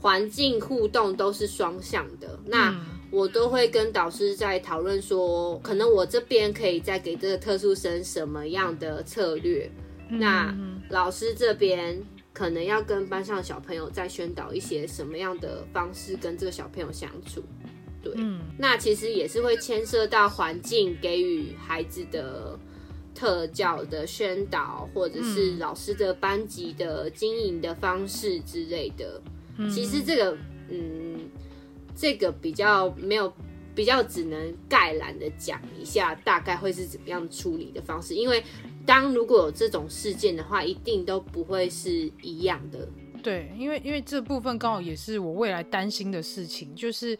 [0.00, 2.74] 环境互动都是双向的，那
[3.10, 9.70] 我都会跟导师在讨论说，可能我这边可以再给这个特殊生什么样的策略，
[10.08, 10.56] 那
[10.88, 12.00] 老师这边
[12.32, 17.42] 可能要跟班上小朋友再宣导一些什么样的方式跟这个小朋友相处，
[18.02, 18.14] 对，
[18.56, 22.58] 那其实也是会牵涉到环境给予孩子的
[23.14, 29.20] 特教的宣导，或者是老师的班级的经营的方式之类的。
[29.68, 30.38] 其实这个，
[30.68, 31.28] 嗯，
[31.94, 33.32] 这个比较没有，
[33.74, 38.14] 比较只能概览的讲一下，大概会是怎么样处理的方式。
[38.14, 38.42] 因为
[38.86, 42.88] 当如果有这种事件的话，一定都不会是一样的。
[43.22, 47.18] 对，因为因为这部分刚好也是我未来担心的事情，就是。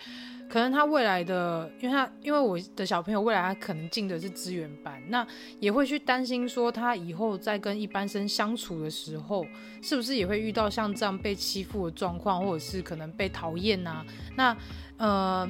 [0.50, 5.24] 可能他未来的，因为他因为我的小朋友未来他可能进的是资源班，那
[5.60, 9.46] 也会去担心说他以后在跟一般生相处的时候，
[9.80, 14.04] 是不是也会遇到像这样被欺负的状况，或者是可能被讨厌啊？
[14.36, 14.56] 那
[14.96, 15.48] 呃，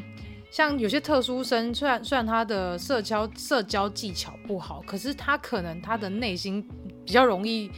[0.51, 6.63] 像有些特殊生，虽然虽然他的社交社交技巧不好，可是他可能他的内心
[7.07, 7.71] 比较容易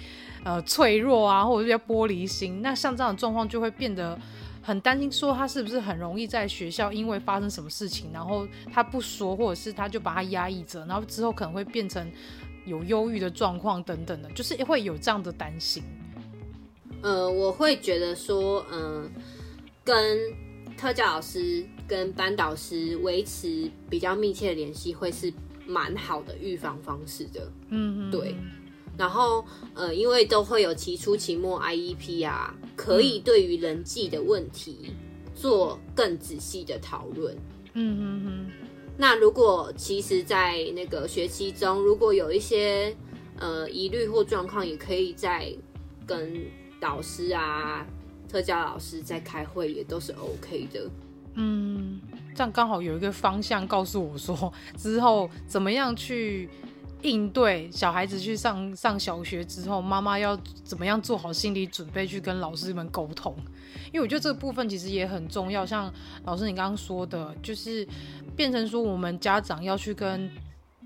[0.42, 4.18] 呃脆弱啊，或者是比较玻璃心，那像这样的状况就会变得。
[4.62, 12.10] 很担心说他是不是很容易在学校因为发生什么事情，然后他不说，或者是他就把他压抑着，然后之后可能会变成
[12.64, 15.82] 有忧郁的状况等等的，就是会有这样的担心。
[17.02, 19.10] 呃，我会觉得说，嗯、呃，
[19.82, 20.18] 跟
[20.76, 25.32] 特教老师跟班导师维持比较密切的联系，会是
[25.66, 27.50] 蛮好的预防方式的。
[27.70, 28.36] 嗯嗯，对。
[28.96, 29.44] 然后，
[29.74, 34.92] 呃，因为都会有期初、期末 IEP 啊，可以对于人际的问题
[35.36, 37.32] 做更仔细的讨论。
[37.74, 38.50] 嗯嗯嗯。
[38.98, 42.92] 那如果其实，在那个学期中，如果有一些
[43.38, 45.54] 呃疑虑或状况，也可以再
[46.04, 46.34] 跟
[46.80, 47.86] 导师啊、
[48.28, 50.90] 特教老师在开会，也都是 OK 的。
[51.34, 52.00] 嗯，
[52.34, 56.48] 这样刚好有一个方向告诉我说，之后怎么样去。
[57.02, 63.34] 应对小孩子去上上小学之后，妈妈要怎么样做好心理准备去跟老师们沟通？
[63.92, 65.66] 因为我觉得这个部分其实也很重要。
[65.66, 65.92] 像
[66.24, 67.86] 老师你刚刚说的，就是
[68.34, 70.30] 变成说我们家长要去跟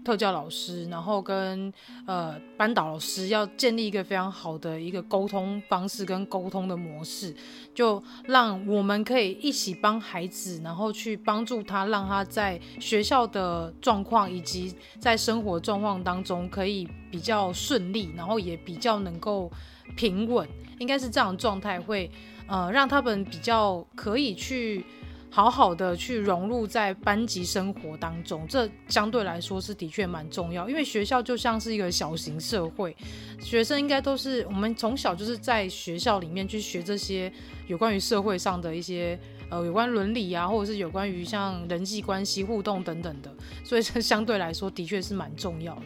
[0.07, 1.73] 特教老师，然后跟
[2.07, 7.35] 呃班导老师要建立一个非常好的一个沟通方式跟沟通的模式，
[7.75, 19.51] 就让我们可以一起帮孩子，然后去帮助他，让他在学校的状况以及在生活状况当中可以比较顺利，然后也比较能够
[19.97, 20.49] 平稳，
[20.79, 22.09] 应该是这样的状态会
[22.47, 24.85] 呃让他们比较可以去。
[25.29, 30.67] 好好的去融入在班级生活当中，这相对来说是的确蛮重要。
[30.69, 32.97] 因为学校就像是一个小型社会，
[33.39, 37.31] 学生应该都是我们从小就是在学校里面去学这些
[37.67, 39.19] 有关于社会上的一些
[39.51, 43.31] 呃有关伦理啊，或者是有关于像人际关系互动等等的，
[43.63, 45.83] 所以这相对来说的确是蛮重要的。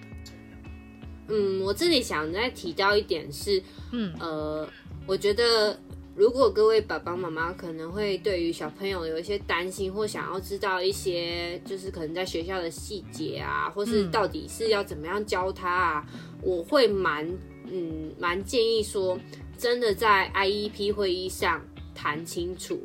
[1.28, 3.60] 嗯，我这里想再提到一点是，
[3.90, 4.68] 嗯呃，
[5.06, 5.76] 我觉得。
[6.20, 17.26] 如果各位爸爸妈妈可能会对于小朋友有一些担心，或想要知道一些就是可能在学校的细节啊，或是到底是要怎么样教他啊，嗯、我会蛮
[17.72, 19.18] 嗯蛮建议说，
[19.56, 21.58] 真的在 IEP 会议上
[21.94, 22.78] 谈清楚。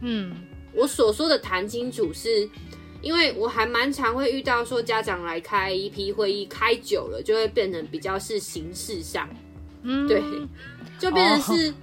[0.00, 0.32] 嗯，
[0.72, 2.50] 我所说的谈清楚是，是
[3.02, 9.28] 因为我还蛮常会遇到说家长来开 IEP 会议开久了，就会变成比较是形式上，
[9.82, 10.22] 嗯，对，
[11.00, 11.74] 就变成是。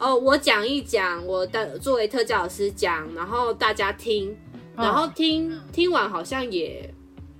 [0.00, 4.34] 哦哦，我讲一讲，我的作为特教老师讲，然后大家听，
[4.74, 6.92] 然后听、哦、听完好像也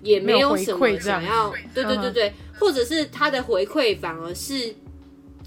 [0.03, 4.75] 也没有什么想要，对对对对，嗯、或者是他的回馈反而是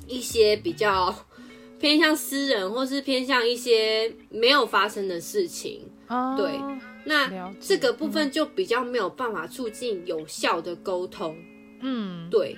[0.08, 1.14] 一些比较
[1.80, 6.60] 偏向私人，或是偏向一些没有发生的事情，哦、对，
[7.06, 11.38] 那这个部分就比较没有办法促进有效的沟通，
[11.82, 12.58] 嗯，对，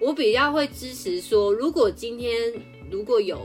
[0.00, 2.52] 我比较会支持说，如果今天
[2.90, 3.40] 如果有。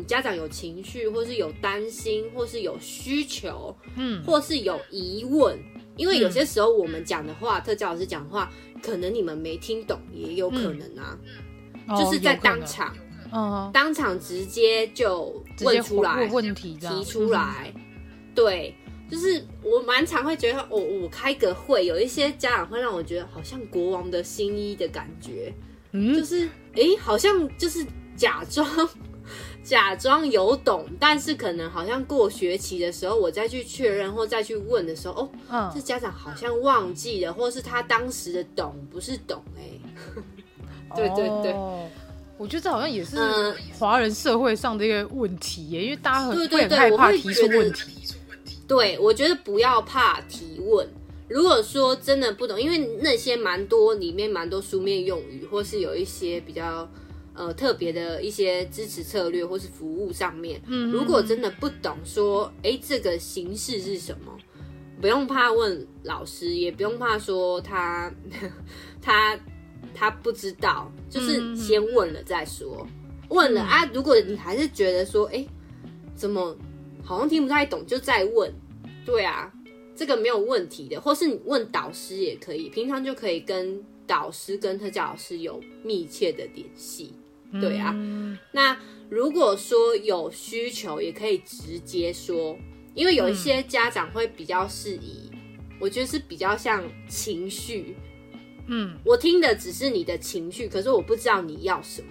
[0.00, 5.58] 嗯，家长有情绪，或是有担心，或是有需求，嗯，或是有疑问，
[5.96, 8.50] 因为有些时候我们讲的话，嗯、特教老师讲的话，
[8.82, 11.18] 可能你们没听懂，也有可能啊，
[11.88, 12.94] 嗯、就是在当场，
[13.30, 17.82] 哦、当场直接就问出来问题，提出来，嗯、
[18.34, 18.74] 对，
[19.10, 25.52] 就是我蛮常会觉得，我、哦、我开个会，有一些家长会让我觉得好像国王的新衣的感觉，
[25.92, 27.84] 嗯，就是哎、欸，好像就是
[28.16, 28.66] 假装。
[29.62, 39.62] 假装有懂，但是可能好像过学期的时候，我再去确认或再去问的时候，哦，嗯、这家长好像忘记了，或是他当时的懂不是懂哎、
[40.96, 41.86] 欸，对对对、哦，
[42.38, 43.16] 我觉得这好像也是
[43.78, 47.92] 华人社会上的一个问题耶，因为大家很会很害怕提出问题。
[48.66, 50.88] 对，我觉得不要怕提问。
[51.28, 56.88] 如果说真的不懂，因为那些蛮多里面蛮多书面用语，或是有一些比较。
[57.34, 64.36] 呃，特别的一些支持策略或是服务上面，嗯，如果真的不懂说，哎，这个形式是什么，
[65.00, 68.12] 不用怕问老师，也不用怕说他
[69.00, 69.38] 他
[69.94, 72.86] 他不知道，就是先问了再说。
[73.28, 75.46] 问了啊，如果你还是觉得说，哎，
[76.16, 76.56] 怎么
[77.02, 78.52] 好像听不太懂，就再问。
[79.06, 79.50] 对啊，
[79.96, 87.14] 这个没有问题的，或是你问导师也可以，平常就可以跟导师跟特教老师有密切的联系。
[87.58, 88.76] 对啊，嗯、那
[89.08, 92.56] 如果说有需求，也可以直接说，
[92.94, 95.38] 因为有一些家长会比较适宜，嗯、
[95.80, 97.96] 我觉得是比较像情绪，
[98.66, 102.08] 嗯，我听的只是你的情绪，可是我不知道你要什么。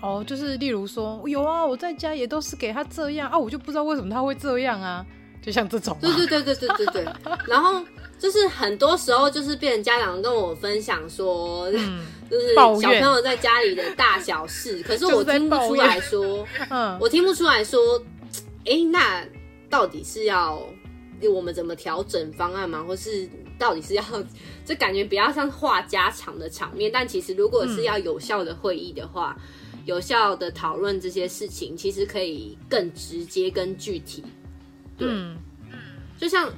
[0.00, 5.04] 哦，就是例如说，有啊，我在家也都是给他这样啊，我就不知道为什么他会这样啊，
[5.42, 6.00] 就像这种、啊。
[6.00, 7.12] 对对对对对对对，
[7.48, 7.84] 然后
[8.18, 11.70] 就是很多时候就是变成家长跟我分享说。
[11.72, 17.80] 嗯就是小朋友在家里的大小事， 可是我听不出来说， 嗯，我听不出来说，
[18.66, 19.24] 哎、欸，那
[19.70, 20.62] 到底是要
[21.32, 22.84] 我们怎么调整方案吗？
[22.86, 23.26] 或是
[23.58, 24.04] 到底是要，
[24.62, 26.90] 就感觉比较像话家常的场面。
[26.92, 29.34] 但其实如果是要有效的会议的话，
[29.72, 34.22] 嗯、有效的讨论这些事情，其实可以更直接、更具体。
[34.98, 35.34] 对，嗯、
[36.18, 36.52] 就像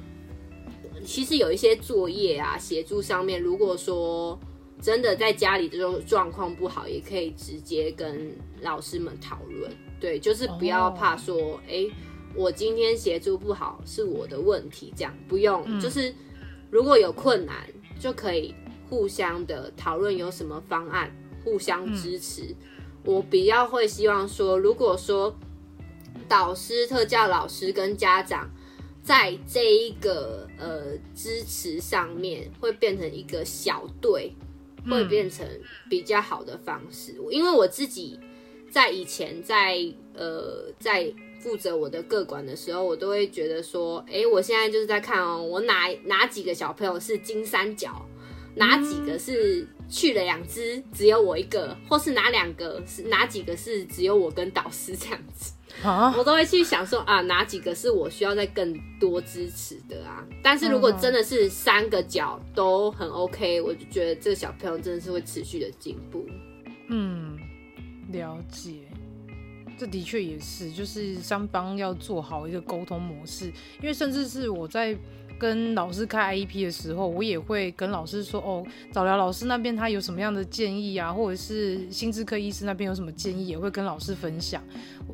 [1.05, 4.39] 其实有一些作业啊，协助上面，如果说。
[4.83, 9.71] 真的在家里这种状况不好，也可以直接跟老师们讨论。
[9.99, 11.91] 对，就是不要怕说，哎、oh.
[11.91, 11.91] 欸，
[12.33, 15.63] 我今天协助不好是我的问题，这样不用。
[15.67, 16.11] 嗯、就是
[16.71, 17.55] 如果有困难，
[17.99, 18.55] 就可以
[18.89, 22.41] 互相的讨论有什么方案，互相支持。
[22.41, 22.55] 嗯、
[23.05, 25.37] 我比较会希望说，如果说
[26.27, 28.49] 导师、特教老师跟家长
[29.03, 34.33] 在这一个呃支持上面，会变成一个小队。
[34.89, 35.47] 会变成
[35.87, 38.19] 比较好的方式，嗯、因为我自己
[38.71, 39.77] 在以前在
[40.15, 48.03] 呃在负责我的个管的时候，我都会觉得说，哎，我现在就是在看哦，我哪哪几个小朋友是金三角，
[48.55, 55.53] 哪几个是去了两只，只有我一个，或是哪两个是哪几个是只有我跟导师这样子。
[55.83, 60.25] 啊，我都会去想说啊，哪几个是我需要再更多支持的啊？
[60.41, 66.25] 但是如果真的是三个角都很 OK，我就觉得这个小朋友真的是会持续的进步。
[66.87, 67.37] 嗯，
[68.11, 68.83] 了解，
[69.77, 73.47] 这的确也是，就是双方要做好一个沟通模式，
[73.81, 74.97] 因为甚至是我在。
[75.41, 84.61] 跟老师开 IEP 的时候，我也会跟老师说哦，早疗老师那边他有什么样的建议啊，或者是心智科医师那边有什么建议，也会跟老师分享。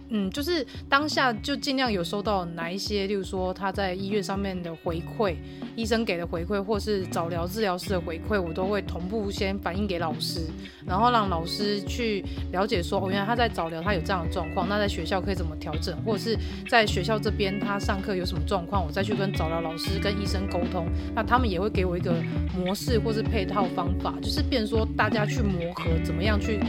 [0.09, 5.36] 嗯，就是当下就尽量有收到哪一些，例如说他在医院上面的回馈，
[5.78, 10.41] 医生给的回馈，或是早疗治疗师的回馈，我都会同步先反映给老师，
[10.86, 16.38] 然后让老师去了解说，哦，原来他在早疗他有这样的状况，那在学校可以怎么调整，或者是
[16.69, 22.15] 在学校这边他上课有什么状况，我再去跟早疗老师跟医生沟通，那他们也会给我一个
[22.55, 26.59] 模式或是配套方法，就是变说大家去磨合，怎么样去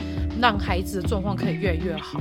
[0.40, 2.20] 让孩子的状况可以越来越好。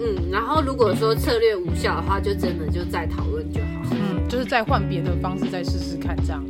[0.00, 3.90] 嗯，然后如果说策略无效的话，就真的就再讨论就好。
[3.90, 6.42] 嗯，就是再换别的方式再试试看这样。